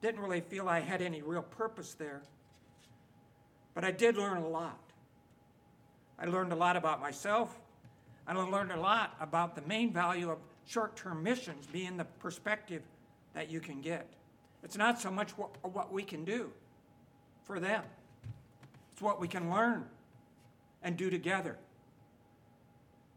Didn't 0.01 0.21
really 0.21 0.41
feel 0.41 0.69
I 0.69 0.81
had 0.81 1.01
any 1.01 1.23
real 1.23 1.41
purpose 1.41 1.95
there. 1.95 2.21
But 3.73 3.83
I 3.83 3.89
did 3.89 4.17
learn 4.17 4.38
a 4.38 4.47
lot. 4.47 4.79
I 6.19 6.25
learned 6.25 6.53
a 6.53 6.55
lot 6.55 6.75
about 6.75 7.01
myself. 7.01 7.57
I 8.27 8.33
learned 8.33 8.71
a 8.71 8.79
lot 8.79 9.15
about 9.19 9.55
the 9.55 9.63
main 9.63 9.91
value 9.91 10.29
of 10.29 10.38
short 10.69 10.95
term 10.95 11.23
missions 11.23 11.65
being 11.71 11.97
the 11.97 12.05
perspective 12.05 12.83
that 13.33 13.49
you 13.49 13.59
can 13.59 13.81
get. 13.81 14.07
It's 14.63 14.77
not 14.77 15.01
so 15.01 15.09
much 15.09 15.31
what, 15.31 15.49
what 15.73 15.91
we 15.91 16.03
can 16.03 16.23
do 16.23 16.51
for 17.43 17.59
them, 17.59 17.83
it's 18.93 19.01
what 19.01 19.19
we 19.19 19.27
can 19.27 19.49
learn 19.49 19.85
and 20.83 20.95
do 20.95 21.09
together. 21.09 21.57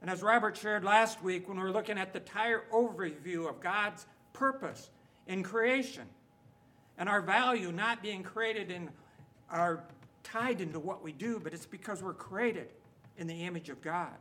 And 0.00 0.10
as 0.10 0.22
Robert 0.22 0.56
shared 0.56 0.82
last 0.82 1.22
week, 1.22 1.46
when 1.46 1.58
we 1.58 1.62
were 1.62 1.70
looking 1.70 1.98
at 1.98 2.12
the 2.12 2.18
entire 2.18 2.64
overview 2.72 3.48
of 3.48 3.60
God's 3.60 4.06
purpose 4.32 4.90
in 5.28 5.42
creation 5.44 6.04
and 6.98 7.08
our 7.08 7.20
value 7.20 7.70
not 7.70 8.02
being 8.02 8.22
created 8.22 8.70
in 8.70 8.88
our 9.50 9.84
tied 10.24 10.60
into 10.60 10.80
what 10.80 11.04
we 11.04 11.12
do, 11.12 11.38
but 11.38 11.52
it's 11.52 11.66
because 11.66 12.02
we're 12.02 12.14
created 12.14 12.72
in 13.18 13.26
the 13.26 13.44
image 13.44 13.68
of 13.68 13.80
God. 13.82 14.16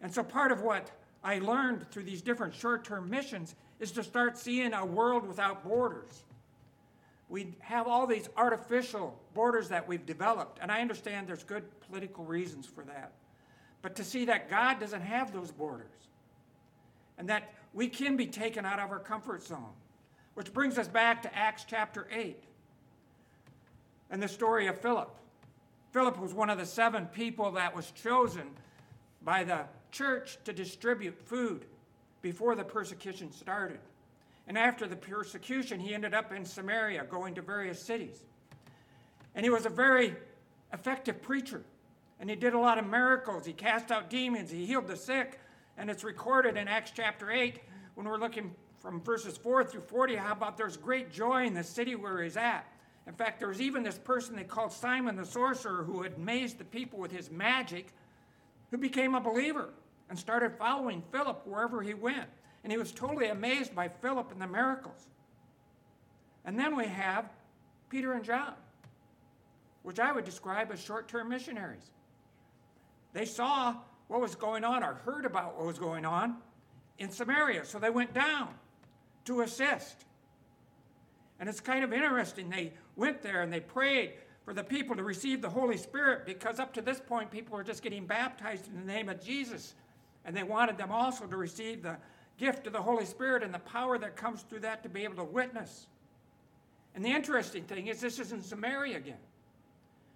And 0.00 0.14
so 0.14 0.22
part 0.22 0.52
of 0.52 0.62
what 0.62 0.90
I 1.22 1.38
learned 1.38 1.90
through 1.90 2.04
these 2.04 2.22
different 2.22 2.54
short 2.54 2.84
term 2.84 3.10
missions 3.10 3.54
is 3.78 3.92
to 3.92 4.02
start 4.02 4.38
seeing 4.38 4.72
a 4.72 4.84
world 4.84 5.26
without 5.26 5.64
borders. 5.64 6.22
We 7.28 7.54
have 7.60 7.86
all 7.86 8.06
these 8.06 8.28
artificial 8.36 9.18
borders 9.34 9.68
that 9.68 9.86
we've 9.86 10.04
developed, 10.04 10.58
and 10.60 10.70
I 10.72 10.80
understand 10.80 11.28
there's 11.28 11.44
good 11.44 11.64
political 11.80 12.24
reasons 12.24 12.66
for 12.66 12.82
that. 12.84 13.12
But 13.82 13.94
to 13.96 14.04
see 14.04 14.24
that 14.26 14.50
God 14.50 14.80
doesn't 14.80 15.02
have 15.02 15.32
those 15.32 15.50
borders, 15.50 15.86
and 17.18 17.28
that 17.28 17.52
we 17.72 17.88
can 17.88 18.16
be 18.16 18.26
taken 18.26 18.66
out 18.66 18.80
of 18.80 18.90
our 18.90 18.98
comfort 18.98 19.42
zone, 19.42 19.72
which 20.34 20.52
brings 20.52 20.78
us 20.78 20.88
back 20.88 21.22
to 21.22 21.36
Acts 21.36 21.64
chapter 21.68 22.08
8 22.10 22.42
and 24.10 24.22
the 24.22 24.28
story 24.28 24.66
of 24.66 24.78
Philip. 24.80 25.14
Philip 25.92 26.18
was 26.18 26.34
one 26.34 26.50
of 26.50 26.58
the 26.58 26.66
seven 26.66 27.06
people 27.06 27.52
that 27.52 27.74
was 27.74 27.90
chosen 27.92 28.48
by 29.22 29.44
the 29.44 29.64
church 29.90 30.38
to 30.44 30.52
distribute 30.52 31.18
food 31.26 31.64
before 32.22 32.54
the 32.54 32.64
persecution 32.64 33.32
started. 33.32 33.78
And 34.46 34.58
after 34.58 34.86
the 34.86 34.96
persecution, 34.96 35.78
he 35.78 35.94
ended 35.94 36.14
up 36.14 36.32
in 36.32 36.44
Samaria, 36.44 37.04
going 37.04 37.34
to 37.34 37.42
various 37.42 37.80
cities. 37.80 38.24
And 39.34 39.44
he 39.44 39.50
was 39.50 39.66
a 39.66 39.70
very 39.70 40.16
effective 40.72 41.22
preacher. 41.22 41.62
And 42.18 42.28
he 42.28 42.36
did 42.36 42.52
a 42.52 42.58
lot 42.58 42.78
of 42.78 42.86
miracles. 42.86 43.46
He 43.46 43.52
cast 43.52 43.90
out 43.90 44.10
demons, 44.10 44.50
he 44.50 44.66
healed 44.66 44.88
the 44.88 44.96
sick. 44.96 45.40
And 45.78 45.88
it's 45.88 46.04
recorded 46.04 46.56
in 46.56 46.68
Acts 46.68 46.92
chapter 46.94 47.30
8 47.30 47.60
when 47.94 48.06
we're 48.06 48.18
looking 48.18 48.54
from 48.80 49.00
verses 49.02 49.36
4 49.36 49.64
through 49.64 49.82
40 49.82 50.16
how 50.16 50.32
about 50.32 50.56
there's 50.56 50.76
great 50.76 51.12
joy 51.12 51.46
in 51.46 51.54
the 51.54 51.62
city 51.62 51.94
where 51.94 52.22
he's 52.22 52.36
at. 52.36 52.66
In 53.06 53.14
fact, 53.14 53.38
there 53.38 53.48
was 53.48 53.60
even 53.60 53.82
this 53.82 53.98
person 53.98 54.36
they 54.36 54.44
called 54.44 54.72
Simon 54.72 55.16
the 55.16 55.24
sorcerer 55.24 55.82
who 55.82 56.02
had 56.02 56.14
amazed 56.16 56.58
the 56.58 56.64
people 56.64 56.98
with 56.98 57.10
his 57.10 57.30
magic, 57.30 57.92
who 58.70 58.78
became 58.78 59.14
a 59.14 59.20
believer 59.20 59.70
and 60.08 60.18
started 60.18 60.52
following 60.58 61.02
Philip 61.12 61.46
wherever 61.46 61.82
he 61.82 61.94
went. 61.94 62.28
And 62.62 62.72
he 62.72 62.78
was 62.78 62.92
totally 62.92 63.28
amazed 63.28 63.74
by 63.74 63.88
Philip 63.88 64.32
and 64.32 64.40
the 64.40 64.46
miracles. 64.46 65.08
And 66.44 66.58
then 66.58 66.76
we 66.76 66.86
have 66.86 67.30
Peter 67.88 68.12
and 68.12 68.24
John, 68.24 68.54
which 69.82 69.98
I 69.98 70.12
would 70.12 70.24
describe 70.24 70.70
as 70.72 70.80
short 70.80 71.08
term 71.08 71.28
missionaries. 71.28 71.90
They 73.12 73.24
saw 73.24 73.76
what 74.08 74.20
was 74.20 74.34
going 74.34 74.64
on 74.64 74.82
or 74.82 74.94
heard 74.94 75.24
about 75.24 75.56
what 75.56 75.66
was 75.66 75.78
going 75.78 76.04
on 76.04 76.36
in 76.98 77.10
Samaria, 77.10 77.64
so 77.64 77.78
they 77.78 77.90
went 77.90 78.12
down 78.12 78.48
to 79.24 79.40
assist. 79.40 80.04
And 81.38 81.48
it's 81.48 81.60
kind 81.60 81.82
of 81.82 81.92
interesting. 81.92 82.50
They 82.50 82.72
went 82.96 83.22
there 83.22 83.42
and 83.42 83.52
they 83.52 83.60
prayed 83.60 84.12
for 84.50 84.54
the 84.54 84.64
people 84.64 84.96
to 84.96 85.04
receive 85.04 85.40
the 85.40 85.48
Holy 85.48 85.76
Spirit 85.76 86.26
because 86.26 86.58
up 86.58 86.74
to 86.74 86.82
this 86.82 86.98
point, 86.98 87.30
people 87.30 87.56
were 87.56 87.62
just 87.62 87.84
getting 87.84 88.04
baptized 88.04 88.66
in 88.66 88.74
the 88.74 88.92
name 88.92 89.08
of 89.08 89.24
Jesus. 89.24 89.76
And 90.24 90.36
they 90.36 90.42
wanted 90.42 90.76
them 90.76 90.90
also 90.90 91.24
to 91.24 91.36
receive 91.36 91.84
the 91.84 91.96
gift 92.36 92.66
of 92.66 92.72
the 92.72 92.82
Holy 92.82 93.04
Spirit 93.04 93.44
and 93.44 93.54
the 93.54 93.60
power 93.60 93.96
that 93.96 94.16
comes 94.16 94.42
through 94.42 94.58
that 94.58 94.82
to 94.82 94.88
be 94.88 95.04
able 95.04 95.14
to 95.14 95.22
witness. 95.22 95.86
And 96.96 97.04
the 97.04 97.10
interesting 97.10 97.62
thing 97.62 97.86
is, 97.86 98.00
this 98.00 98.18
is 98.18 98.32
in 98.32 98.42
Samaria 98.42 98.96
again. 98.96 99.20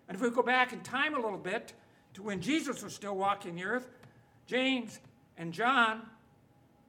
And 0.08 0.16
if 0.16 0.20
we 0.20 0.30
go 0.30 0.42
back 0.42 0.72
in 0.72 0.80
time 0.80 1.14
a 1.14 1.20
little 1.20 1.38
bit 1.38 1.72
to 2.14 2.22
when 2.24 2.40
Jesus 2.40 2.82
was 2.82 2.92
still 2.92 3.14
walking 3.14 3.54
the 3.54 3.62
earth, 3.62 3.88
James 4.48 4.98
and 5.38 5.52
John, 5.52 6.02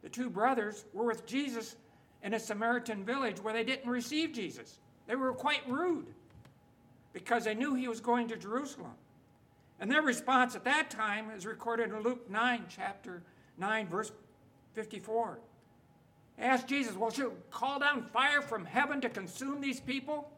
the 0.01 0.09
two 0.09 0.31
brothers, 0.31 0.85
were 0.93 1.05
with 1.05 1.27
Jesus 1.27 1.75
in 2.23 2.33
a 2.33 2.39
Samaritan 2.39 3.05
village 3.05 3.39
where 3.39 3.53
they 3.53 3.63
didn't 3.63 3.87
receive 3.87 4.33
Jesus. 4.33 4.79
They 5.05 5.15
were 5.15 5.31
quite 5.31 5.61
rude 5.69 6.07
because 7.15 7.45
they 7.45 7.55
knew 7.55 7.73
he 7.73 7.87
was 7.87 8.01
going 8.01 8.27
to 8.27 8.35
Jerusalem. 8.35 8.91
And 9.79 9.89
their 9.89 10.01
response 10.01 10.53
at 10.53 10.65
that 10.65 10.89
time 10.89 11.31
is 11.31 11.45
recorded 11.45 11.89
in 11.89 12.01
Luke 12.01 12.29
9, 12.29 12.65
chapter 12.67 13.23
9, 13.57 13.87
verse 13.87 14.11
54. 14.73 15.39
They 16.37 16.43
asked 16.43 16.67
Jesus, 16.67 16.93
Well, 16.97 17.09
should 17.11 17.31
call 17.51 17.79
down 17.79 18.03
fire 18.11 18.41
from 18.41 18.65
heaven 18.65 18.99
to 18.99 19.07
consume 19.07 19.61
these 19.61 19.79
people? 19.79 20.29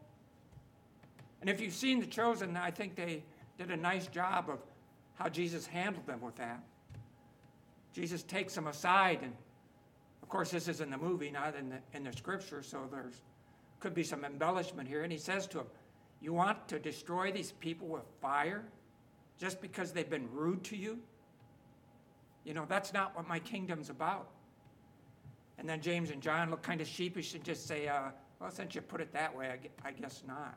And 1.40 1.50
if 1.50 1.60
you've 1.60 1.74
seen 1.74 1.98
The 1.98 2.06
Chosen, 2.06 2.56
I 2.56 2.70
think 2.70 2.94
they 2.94 3.24
did 3.58 3.72
a 3.72 3.76
nice 3.76 4.06
job 4.06 4.48
of 4.48 4.60
how 5.16 5.28
Jesus 5.28 5.66
handled 5.66 6.06
them 6.06 6.20
with 6.20 6.36
that. 6.36 6.62
Jesus 7.92 8.22
takes 8.22 8.54
them 8.54 8.68
aside, 8.68 9.18
and 9.22 9.32
of 10.22 10.28
course, 10.28 10.52
this 10.52 10.68
is 10.68 10.80
in 10.80 10.90
the 10.90 10.98
movie, 10.98 11.32
not 11.32 11.56
in 11.56 11.70
the, 11.70 11.78
in 11.92 12.04
the 12.04 12.12
scripture, 12.12 12.62
so 12.62 12.88
there's 12.88 13.20
could 13.80 13.94
be 13.94 14.02
some 14.02 14.24
embellishment 14.24 14.88
here. 14.88 15.02
And 15.02 15.12
he 15.12 15.18
says 15.18 15.46
to 15.48 15.58
them, 15.58 15.66
You 16.20 16.32
want 16.32 16.68
to 16.68 16.78
destroy 16.78 17.30
these 17.30 17.52
people 17.52 17.86
with 17.86 18.02
fire 18.20 18.64
just 19.38 19.60
because 19.60 19.92
they've 19.92 20.08
been 20.08 20.28
rude 20.32 20.64
to 20.64 20.76
you? 20.76 20.98
You 22.44 22.54
know, 22.54 22.66
that's 22.68 22.92
not 22.92 23.14
what 23.14 23.28
my 23.28 23.38
kingdom's 23.38 23.90
about. 23.90 24.28
And 25.58 25.68
then 25.68 25.80
James 25.80 26.10
and 26.10 26.22
John 26.22 26.50
look 26.50 26.62
kind 26.62 26.80
of 26.80 26.86
sheepish 26.86 27.34
and 27.34 27.44
just 27.44 27.66
say, 27.66 27.88
uh, 27.88 28.10
well, 28.40 28.50
since 28.50 28.74
you 28.74 28.80
put 28.80 29.00
it 29.00 29.12
that 29.12 29.36
way, 29.36 29.58
I 29.84 29.90
guess 29.92 30.22
not. 30.26 30.56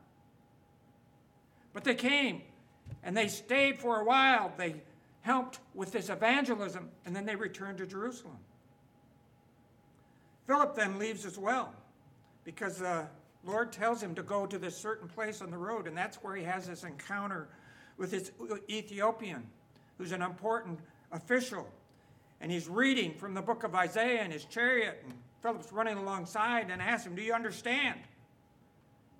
But 1.72 1.84
they 1.84 1.94
came 1.94 2.42
and 3.02 3.16
they 3.16 3.28
stayed 3.28 3.78
for 3.78 4.00
a 4.00 4.04
while. 4.04 4.52
They 4.56 4.82
helped 5.22 5.60
with 5.74 5.92
this 5.92 6.08
evangelism 6.08 6.88
and 7.04 7.14
then 7.14 7.24
they 7.24 7.36
returned 7.36 7.78
to 7.78 7.86
Jerusalem. 7.86 8.38
Philip 10.46 10.74
then 10.74 10.98
leaves 10.98 11.24
as 11.24 11.38
well 11.38 11.72
because 12.44 12.78
the 12.78 13.06
Lord 13.44 13.72
tells 13.72 14.02
him 14.02 14.14
to 14.14 14.22
go 14.22 14.46
to 14.46 14.58
this 14.58 14.76
certain 14.76 15.08
place 15.08 15.42
on 15.42 15.50
the 15.50 15.58
road, 15.58 15.86
and 15.86 15.96
that's 15.96 16.16
where 16.16 16.36
he 16.36 16.44
has 16.44 16.66
this 16.68 16.84
encounter 16.84 17.48
with 17.96 18.10
this 18.10 18.30
Ethiopian 18.70 19.46
who's 19.98 20.12
an 20.12 20.22
important 20.22 20.78
official. 21.10 21.68
And 22.40 22.50
he's 22.50 22.68
reading 22.68 23.14
from 23.14 23.34
the 23.34 23.42
book 23.42 23.64
of 23.64 23.74
Isaiah 23.74 24.24
in 24.24 24.30
his 24.30 24.44
chariot, 24.44 25.02
and 25.04 25.14
Philip's 25.42 25.72
running 25.72 25.96
alongside 25.96 26.70
and 26.70 26.80
asks 26.80 27.06
him, 27.06 27.14
Do 27.14 27.22
you 27.22 27.34
understand? 27.34 27.98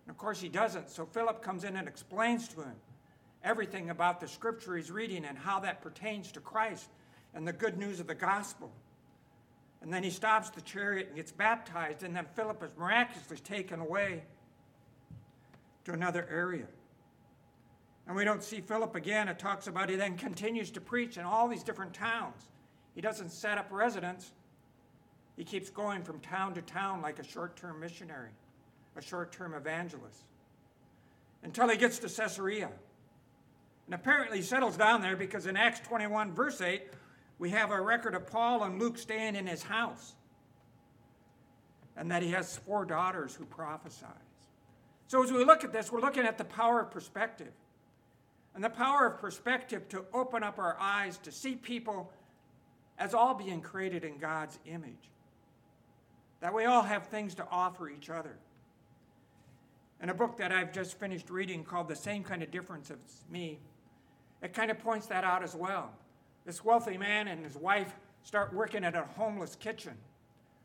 And 0.07 0.11
of 0.11 0.19
course, 0.19 0.41
he 0.41 0.49
doesn't. 0.49 0.91
So 0.91 1.05
Philip 1.07 1.43
comes 1.43 1.65
in 1.65 1.77
and 1.77 1.87
explains 1.87 2.49
to 2.49 2.63
him 2.63 2.75
everything 3.45 3.91
about 3.91 4.21
the 4.21 4.29
scripture 4.29 4.77
he's 4.77 4.91
reading 4.91 5.25
and 5.25 5.37
how 5.37 5.61
that 5.61 5.83
pertains 5.83 6.31
to 6.33 6.41
Christ 6.41 6.89
and 7.35 7.47
the 7.47 7.53
good 7.53 7.77
news 7.79 7.99
of 8.01 8.07
the 8.07 8.15
gospel. 8.15 8.71
And 9.83 9.93
then 9.93 10.05
he 10.05 10.11
stops 10.11 10.51
the 10.51 10.61
chariot 10.61 11.09
and 11.09 11.17
gets 11.17 11.33
baptized, 11.33 12.05
and 12.05 12.15
then 12.15 12.27
Philip 12.37 12.63
is 12.63 12.71
miraculously 12.77 13.39
taken 13.39 13.81
away 13.81 14.23
to 15.85 15.93
another 15.93 16.27
area. 16.31 16.67
And 18.07 18.17
we 18.17 18.25
don't 18.25 18.43
see 18.43 18.61
Philip 18.61 18.95
again. 18.95 19.29
It 19.29 19.39
talks 19.39 19.67
about 19.67 19.91
he 19.91 19.97
then 19.97 20.17
continues 20.17 20.71
to 20.73 20.81
preach 20.81 21.17
in 21.17 21.25
all 21.25 21.49
these 21.49 21.65
different 21.65 21.95
towns. 21.95 22.49
He 22.95 23.01
doesn't 23.01 23.31
set 23.31 23.59
up 23.59 23.69
residence, 23.71 24.33
he 25.37 25.45
keeps 25.45 25.71
going 25.71 26.03
from 26.03 26.21
town 26.21 26.55
to 26.55 26.63
town 26.63 27.01
like 27.01 27.19
a 27.19 27.25
short 27.25 27.57
term 27.57 27.81
missionary, 27.81 28.31
a 28.97 29.03
short 29.03 29.33
term 29.33 29.55
evangelist, 29.55 30.25
until 31.43 31.69
he 31.69 31.77
gets 31.77 31.99
to 32.01 32.09
Caesarea. 32.09 32.71
And 33.87 33.95
apparently 33.95 34.39
he 34.39 34.43
settles 34.43 34.77
down 34.77 35.01
there 35.01 35.17
because 35.17 35.47
in 35.47 35.57
Acts 35.57 35.81
21, 35.81 36.33
verse 36.33 36.61
8, 36.61 36.83
we 37.43 37.51
have 37.51 37.73
a 37.73 37.81
record 37.81 38.15
of 38.15 38.25
Paul 38.25 38.63
and 38.63 38.81
Luke 38.81 38.97
staying 38.97 39.35
in 39.35 39.49
his 39.49 39.65
house, 39.65 40.15
and 41.97 42.09
that 42.13 42.23
he 42.23 42.31
has 42.31 42.57
four 42.59 42.85
daughters 42.85 43.35
who 43.35 43.45
prophesies. 43.45 44.07
So 45.09 45.25
as 45.25 45.33
we 45.33 45.45
look 45.45 45.65
at 45.65 45.73
this, 45.73 45.91
we're 45.91 46.01
looking 46.01 46.25
at 46.25 46.39
the 46.39 46.45
power 46.45 46.79
of 46.79 46.93
perspective. 46.93 47.51
And 48.55 48.63
the 48.63 48.71
power 48.71 49.09
of 49.09 49.19
perspective 49.19 49.89
to 49.89 50.05
open 50.15 50.45
up 50.45 50.61
our 50.61 50.77
eyes 50.79 51.19
to 51.25 51.33
see 51.33 51.57
people 51.57 52.13
as 52.97 53.13
all 53.13 53.35
being 53.35 53.61
created 53.61 54.05
in 54.05 54.19
God's 54.19 54.61
image. 54.65 55.11
That 56.43 56.55
we 56.55 56.65
all 56.65 56.83
have 56.83 57.09
things 57.09 57.35
to 57.35 57.47
offer 57.51 57.89
each 57.89 58.09
other. 58.09 58.37
In 60.01 60.11
a 60.11 60.15
book 60.15 60.37
that 60.37 60.53
I've 60.53 60.73
just 60.73 60.97
finished 60.97 61.29
reading 61.29 61.65
called 61.65 61.89
The 61.89 61.97
Same 61.97 62.23
Kind 62.23 62.45
of 62.45 62.53
Difference 62.53 62.89
as 62.93 63.25
Me, 63.29 63.59
it 64.43 64.55
kind 64.55 64.71
of 64.71 64.79
points 64.79 65.09
that 65.09 65.25
out 65.25 65.43
as 65.43 65.57
well. 65.57 65.91
This 66.45 66.65
wealthy 66.65 66.97
man 66.97 67.29
and 67.29 67.45
his 67.45 67.57
wife 67.57 67.95
start 68.23 68.53
working 68.53 68.85
at 68.85 68.95
a 68.95 69.03
homeless 69.17 69.55
kitchen. 69.55 69.95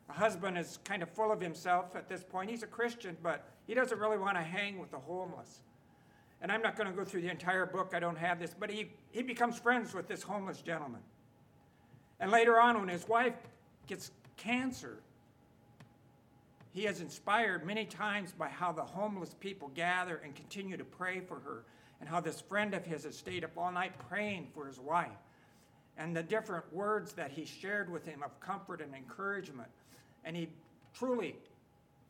The 0.08 0.14
husband 0.14 0.58
is 0.58 0.80
kind 0.84 1.04
of 1.04 1.10
full 1.10 1.32
of 1.32 1.42
himself 1.42 1.96
at 1.96 2.08
this 2.08 2.24
point. 2.24 2.50
He's 2.50 2.64
a 2.64 2.68
Christian, 2.68 3.18
but 3.22 3.46
he 3.68 3.74
doesn't 3.74 4.00
really 4.00 4.18
want 4.18 4.38
to 4.38 4.44
hang 4.44 4.80
with 4.80 4.92
the 4.92 4.98
homeless. 4.98 5.62
And 6.42 6.52
I'm 6.52 6.62
not 6.62 6.76
going 6.76 6.90
to 6.90 6.96
go 6.96 7.04
through 7.04 7.22
the 7.22 7.30
entire 7.30 7.66
book, 7.66 7.92
I 7.94 8.00
don't 8.00 8.18
have 8.18 8.40
this, 8.40 8.56
but 8.58 8.70
he, 8.70 8.92
he 9.12 9.24
becomes 9.24 9.58
friends 9.58 9.94
with 9.94 10.08
this 10.08 10.24
homeless 10.24 10.62
gentleman. 10.62 11.02
And 12.20 12.32
later 12.32 12.60
on, 12.60 12.80
when 12.80 12.90
his 12.90 13.08
wife 13.08 13.36
gets 13.88 14.12
cancer, 14.38 15.00
he 16.74 16.86
is 16.86 17.02
inspired 17.02 17.66
many 17.66 17.86
times 17.86 18.32
by 18.32 18.50
how 18.50 18.72
the 18.72 18.84
homeless 18.84 19.36
people 19.40 19.72
gather 19.74 20.22
and 20.24 20.36
continue 20.36 20.78
to 20.78 20.84
pray 20.84 21.20
for 21.20 21.40
her, 21.40 21.64
and 22.00 22.08
how 22.08 22.20
this 22.20 22.40
friend 22.40 22.76
of 22.76 22.86
his 22.86 23.04
has 23.04 23.18
stayed 23.18 23.44
up 23.44 23.52
all 23.58 23.72
night 23.72 23.94
praying 24.08 24.48
for 24.54 24.68
his 24.68 24.80
wife, 24.80 25.10
and 25.98 26.16
the 26.16 26.24
different 26.24 26.72
words 26.74 27.14
that 27.14 27.32
he 27.32 27.46
shared 27.46 27.92
with 27.92 28.06
him 28.06 28.22
of 28.24 28.40
comfort 28.40 28.82
and 28.82 28.94
encouragement. 28.94 29.70
And 30.24 30.36
he 30.36 30.50
truly 30.94 31.36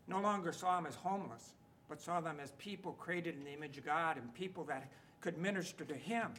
no 0.08 0.20
longer 0.20 0.52
saw 0.52 0.76
them 0.76 0.86
as 0.86 0.96
homeless, 0.96 1.54
but 1.88 2.02
saw 2.02 2.20
them 2.20 2.38
as 2.42 2.52
people 2.58 2.94
created 2.94 3.36
in 3.36 3.46
the 3.46 3.52
image 3.54 3.78
of 3.78 3.86
God 3.86 4.18
and 4.18 4.34
people 4.34 4.64
that 4.66 4.92
could 5.22 5.38
minister 5.38 5.86
to 5.86 5.96
him, 5.96 6.32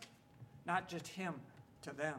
not 0.66 0.88
just 0.88 1.08
him 1.08 1.34
to 1.82 1.92
them. 1.92 2.16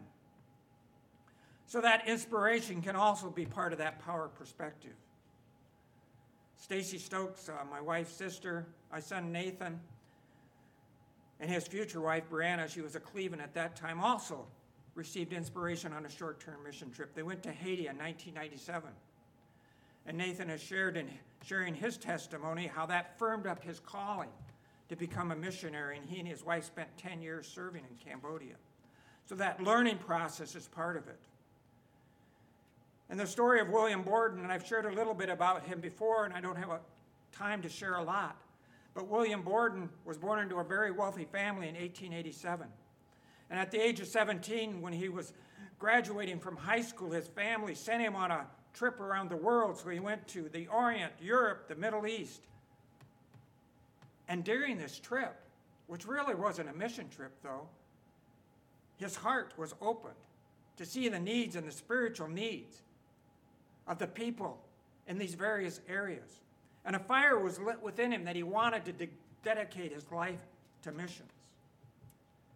So 1.68 1.82
that 1.82 2.08
inspiration 2.08 2.82
can 2.82 2.96
also 2.96 3.30
be 3.30 3.46
part 3.46 3.72
of 3.72 3.78
that 3.78 4.04
power 4.04 4.28
perspective. 4.28 4.96
Stacy 6.58 6.98
Stokes, 6.98 7.48
uh, 7.48 7.54
my 7.70 7.80
wife's 7.80 8.14
sister, 8.14 8.66
my 8.92 9.00
son 9.00 9.32
Nathan, 9.32 9.80
and 11.40 11.50
his 11.50 11.68
future 11.68 12.02
wife 12.02 12.24
Brianna, 12.30 12.68
she 12.68 12.82
was 12.82 12.96
a 12.96 13.00
Cleveland 13.00 13.42
at 13.42 13.54
that 13.54 13.76
time, 13.76 14.02
also 14.02 14.46
received 15.00 15.32
inspiration 15.32 15.94
on 15.94 16.06
a 16.06 16.10
short 16.10 16.42
term 16.42 16.62
mission 16.64 16.92
trip. 16.92 17.16
They 17.16 17.24
went 17.24 17.42
to 17.44 17.52
Haiti 17.52 17.88
in 17.88 17.98
1997. 17.98 18.90
And 20.06 20.18
Nathan 20.18 20.50
has 20.50 20.62
shared 20.62 20.98
in 20.98 21.10
sharing 21.44 21.74
his 21.74 21.98
testimony 21.98 22.68
how 22.68 22.86
that 22.88 23.18
firmed 23.18 23.48
up 23.48 23.64
his 23.64 23.80
calling 23.80 24.30
to 24.90 24.96
become 24.96 25.32
a 25.32 25.36
missionary, 25.36 25.98
and 25.98 26.06
he 26.06 26.20
and 26.20 26.28
his 26.28 26.44
wife 26.44 26.66
spent 26.66 26.90
10 26.98 27.22
years 27.22 27.48
serving 27.48 27.84
in 27.90 27.96
Cambodia. 28.12 28.56
So 29.26 29.36
that 29.36 29.64
learning 29.64 30.00
process 30.00 30.56
is 30.56 30.68
part 30.68 30.98
of 30.98 31.08
it. 31.08 31.20
And 33.10 33.20
the 33.20 33.28
story 33.28 33.62
of 33.62 33.70
William 33.70 34.04
Borden, 34.04 34.44
and 34.44 34.52
I've 34.52 34.66
shared 34.66 34.86
a 34.86 34.92
little 34.92 35.14
bit 35.14 35.30
about 35.30 35.64
him 35.66 35.80
before, 35.80 36.26
and 36.26 36.34
I 36.34 36.42
don't 36.42 36.58
have 36.58 36.82
time 37.32 37.62
to 37.62 37.70
share 37.70 37.96
a 37.96 38.04
lot. 38.04 38.36
But 38.94 39.08
William 39.08 39.44
Borden 39.44 39.90
was 40.04 40.18
born 40.18 40.40
into 40.40 40.58
a 40.58 40.64
very 40.64 40.92
wealthy 40.92 41.26
family 41.26 41.70
in 41.70 41.76
1887. 41.76 42.68
And 43.50 43.60
at 43.60 43.72
the 43.72 43.80
age 43.80 44.00
of 44.00 44.08
17, 44.08 44.82
when 44.82 44.94
he 44.94 45.10
was 45.10 45.34
graduating 45.80 46.40
from 46.40 46.56
high 46.56 46.82
school, 46.82 47.12
his 47.12 47.28
family 47.28 47.74
sent 47.74 48.02
him 48.02 48.16
on 48.16 48.32
a 48.32 48.46
trip 48.74 49.00
around 49.00 49.30
the 49.30 49.38
world. 49.38 49.78
So 49.78 49.90
he 49.90 50.00
went 50.00 50.28
to 50.30 50.50
the 50.50 50.68
Orient, 50.68 51.14
Europe, 51.22 51.68
the 51.68 51.76
Middle 51.76 52.06
East. 52.06 52.42
And 54.28 54.44
during 54.44 54.78
this 54.78 55.00
trip, 55.00 55.36
which 55.88 56.06
really 56.06 56.36
wasn't 56.36 56.70
a 56.70 56.74
mission 56.74 57.10
trip 57.10 57.34
though, 57.42 57.68
his 58.98 59.16
heart 59.16 59.54
was 59.58 59.74
opened 59.82 60.14
to 60.78 60.86
see 60.86 61.10
the 61.10 61.20
needs 61.20 61.56
and 61.56 61.68
the 61.68 61.72
spiritual 61.72 62.28
needs 62.28 62.84
of 63.88 63.98
the 63.98 64.08
people 64.08 64.60
in 65.08 65.18
these 65.18 65.34
various 65.34 65.82
areas. 65.90 66.42
And 66.86 66.96
a 66.96 67.00
fire 67.00 67.40
was 67.40 67.60
lit 67.60 67.82
within 67.82 68.12
him 68.12 68.24
that 68.26 68.36
he 68.36 68.44
wanted 68.44 68.86
to 68.86 68.92
de- 68.92 69.10
dedicate 69.44 69.92
his 69.92 70.10
life 70.12 70.42
to 70.84 70.92
missions. 70.92 71.32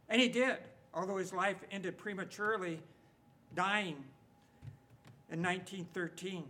And 0.09 0.21
he 0.21 0.29
did, 0.29 0.57
although 0.93 1.17
his 1.17 1.33
life 1.33 1.57
ended 1.71 1.97
prematurely, 1.97 2.79
dying 3.55 4.03
in 5.31 5.41
1913 5.41 6.43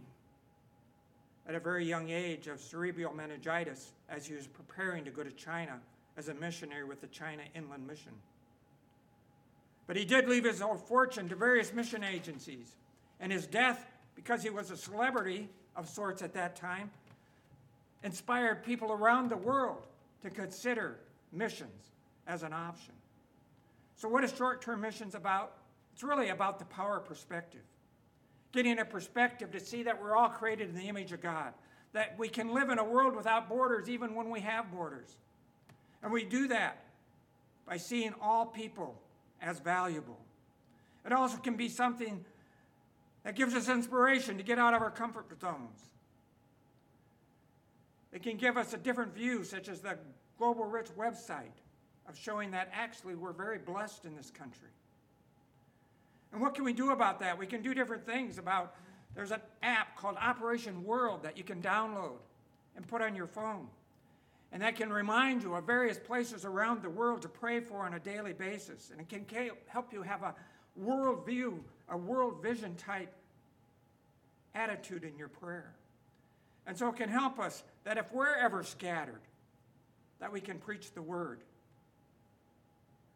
at 1.48 1.56
a 1.56 1.60
very 1.60 1.86
young 1.86 2.10
age 2.10 2.48
of 2.48 2.60
cerebral 2.60 3.14
meningitis 3.14 3.92
as 4.10 4.26
he 4.26 4.34
was 4.34 4.48
preparing 4.48 5.04
to 5.04 5.12
go 5.12 5.24
to 5.24 5.32
China 5.32 5.80
as 6.18 6.30
a 6.30 6.34
missionary 6.34 6.84
with 6.84 7.02
the 7.02 7.08
China 7.08 7.42
Inland 7.56 7.86
Mission. 7.86 8.12
But 9.88 9.98
he 9.98 10.06
did 10.06 10.30
leave 10.30 10.46
his 10.46 10.62
whole 10.62 10.78
fortune 10.78 11.28
to 11.30 11.36
various 11.36 11.74
mission 11.74 12.04
agencies, 12.04 12.76
and 13.20 13.32
his 13.32 13.46
death, 13.46 13.86
because 14.16 14.42
he 14.42 14.50
was 14.50 14.72
a 14.72 14.78
celebrity 14.78 15.50
of 15.76 15.90
sorts 15.90 16.22
at 16.22 16.34
that 16.34 16.56
time, 16.56 16.90
inspired 18.04 18.64
people 18.64 18.92
around 18.92 19.30
the 19.30 19.38
world 19.38 19.88
to 20.22 20.30
consider 20.30 21.00
missions 21.32 21.92
as 22.28 22.44
an 22.44 22.54
option. 22.54 22.94
So, 24.04 24.10
what 24.10 24.26
is 24.26 24.36
short 24.36 24.62
term 24.62 24.82
missions 24.82 25.16
about? 25.16 25.54
It's 25.94 26.04
really 26.04 26.28
about 26.28 26.60
the 26.60 26.66
power 26.66 27.00
perspective 27.00 27.62
getting 28.52 28.78
a 28.80 28.84
perspective 28.84 29.50
to 29.52 29.62
see 29.62 29.84
that 29.84 30.00
we're 30.00 30.14
all 30.14 30.28
created 30.28 30.68
in 30.68 30.76
the 30.76 30.90
image 30.90 31.14
of 31.14 31.22
God, 31.22 31.54
that 31.94 32.20
we 32.20 32.28
can 32.28 32.54
live 32.54 32.70
in 32.70 32.80
a 32.80 32.84
world 32.84 33.16
without 33.16 33.48
borders 33.48 33.90
even 33.90 34.14
when 34.14 34.30
we 34.30 34.42
have 34.42 34.70
borders. 34.74 35.16
And 36.04 36.12
we 36.12 36.26
do 36.26 36.50
that 36.50 36.84
by 37.66 37.78
seeing 37.78 38.14
all 38.22 38.46
people 38.46 39.02
as 39.42 39.62
valuable. 39.62 40.20
It 41.06 41.14
also 41.14 41.38
can 41.38 41.56
be 41.56 41.70
something 41.70 42.26
that 43.24 43.38
gives 43.38 43.56
us 43.56 43.70
inspiration 43.70 44.36
to 44.36 44.44
get 44.44 44.60
out 44.60 44.74
of 44.74 44.82
our 44.82 44.92
comfort 44.92 45.28
zones. 45.40 45.80
It 48.12 48.22
can 48.22 48.36
give 48.36 48.58
us 48.58 48.74
a 48.74 48.78
different 48.78 49.16
view, 49.16 49.46
such 49.46 49.70
as 49.70 49.80
the 49.80 49.98
Global 50.38 50.66
Rich 50.66 50.90
website, 51.00 51.64
of 52.08 52.18
showing 52.18 52.52
that 52.52 52.70
actually 52.74 53.16
we're 53.16 53.34
very 53.34 53.58
blessed 53.58 54.06
in 54.06 54.16
this 54.16 54.30
country. 54.30 54.70
And 56.32 56.42
what 56.42 56.56
can 56.56 56.64
we 56.64 56.74
do 56.74 56.92
about 56.92 57.20
that? 57.20 57.38
We 57.38 57.46
can 57.46 57.62
do 57.62 57.74
different 57.74 58.06
things 58.06 58.38
about 58.38 58.76
there's 59.16 59.32
an 59.32 59.42
app 59.62 59.96
called 59.96 60.16
Operation 60.20 60.84
World 60.84 61.24
that 61.24 61.38
you 61.38 61.44
can 61.44 61.62
download 61.62 62.18
and 62.76 62.88
put 62.88 63.02
on 63.02 63.16
your 63.16 63.28
phone. 63.28 63.68
And 64.52 64.62
that 64.62 64.76
can 64.76 64.92
remind 64.92 65.44
you 65.44 65.56
of 65.56 65.66
various 65.66 65.98
places 65.98 66.46
around 66.46 66.82
the 66.82 66.90
world 66.90 67.22
to 67.24 67.30
pray 67.30 67.60
for 67.60 67.86
on 67.86 67.94
a 67.96 68.00
daily 68.00 68.34
basis. 68.34 68.92
And 68.92 69.00
it 69.00 69.10
can 69.10 69.26
help 69.68 69.94
you 69.94 70.02
have 70.02 70.24
a 70.24 70.36
world 70.76 71.26
view, 71.26 71.64
a 71.90 71.98
world 71.98 72.42
vision 72.42 72.76
type 72.76 73.12
attitude 74.56 75.04
in 75.04 75.18
your 75.18 75.28
prayer. 75.28 75.74
And 76.66 76.78
so 76.78 76.88
it 76.90 76.96
can 76.96 77.10
help 77.10 77.40
us 77.40 77.64
that 77.84 77.98
if 77.98 78.12
we're 78.12 78.36
ever 78.36 78.64
scattered, 78.64 79.22
that 80.20 80.32
we 80.32 80.40
can 80.40 80.58
preach 80.60 80.94
the 80.94 81.02
word. 81.02 81.40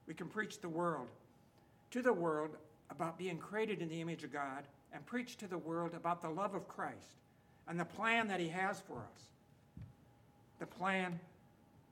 We 0.08 0.14
can 0.14 0.28
preach 0.28 0.60
the 0.60 0.70
world 0.70 1.08
to 1.92 2.02
the 2.02 2.14
world 2.14 2.52
about 2.90 3.18
being 3.18 3.38
created 3.38 3.82
in 3.82 3.90
the 3.90 4.02
image 4.02 4.24
of 4.24 4.32
God 4.32 4.64
and 4.94 5.06
preach 5.06 5.38
to 5.38 5.48
the 5.48 5.58
world 5.58 5.94
about 5.94 6.22
the 6.22 6.30
love 6.30 6.56
of 6.56 6.68
Christ 6.68 7.18
and 7.68 7.80
the 7.80 7.86
plan 7.86 8.28
that 8.30 8.40
he 8.40 8.48
has 8.48 8.80
for 8.80 8.98
us. 8.98 9.24
The 10.60 10.66
plan 10.66 11.20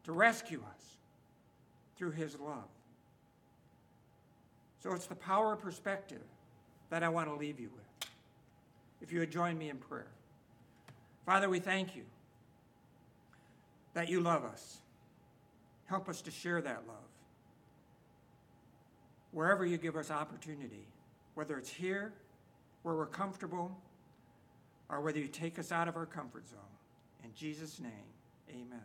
to 0.05 0.11
rescue 0.11 0.63
us 0.73 0.97
through 1.97 2.11
his 2.11 2.39
love. 2.39 2.63
So 4.81 4.93
it's 4.93 5.07
the 5.07 5.15
power 5.15 5.53
of 5.53 5.61
perspective 5.61 6.21
that 6.89 7.03
I 7.03 7.09
want 7.09 7.27
to 7.27 7.35
leave 7.35 7.59
you 7.59 7.69
with. 7.75 8.09
If 9.01 9.11
you 9.11 9.19
would 9.19 9.31
join 9.31 9.57
me 9.57 9.69
in 9.69 9.77
prayer. 9.77 10.07
Father, 11.25 11.49
we 11.49 11.59
thank 11.59 11.95
you 11.95 12.03
that 13.93 14.09
you 14.09 14.21
love 14.21 14.45
us. 14.45 14.77
Help 15.85 16.07
us 16.07 16.21
to 16.21 16.31
share 16.31 16.61
that 16.61 16.83
love. 16.87 17.14
Wherever 19.35 19.65
you 19.65 19.77
give 19.77 19.97
us 19.97 20.11
opportunity, 20.11 20.87
whether 21.33 21.57
it's 21.57 21.69
here, 21.69 22.13
where 22.83 22.95
we're 22.95 23.05
comfortable, 23.05 23.77
or 24.87 25.01
whether 25.01 25.19
you 25.19 25.27
take 25.27 25.59
us 25.59 25.73
out 25.73 25.89
of 25.89 25.97
our 25.97 26.05
comfort 26.05 26.47
zone. 26.47 26.59
In 27.21 27.31
Jesus' 27.35 27.81
name, 27.81 27.91
amen. 28.49 28.79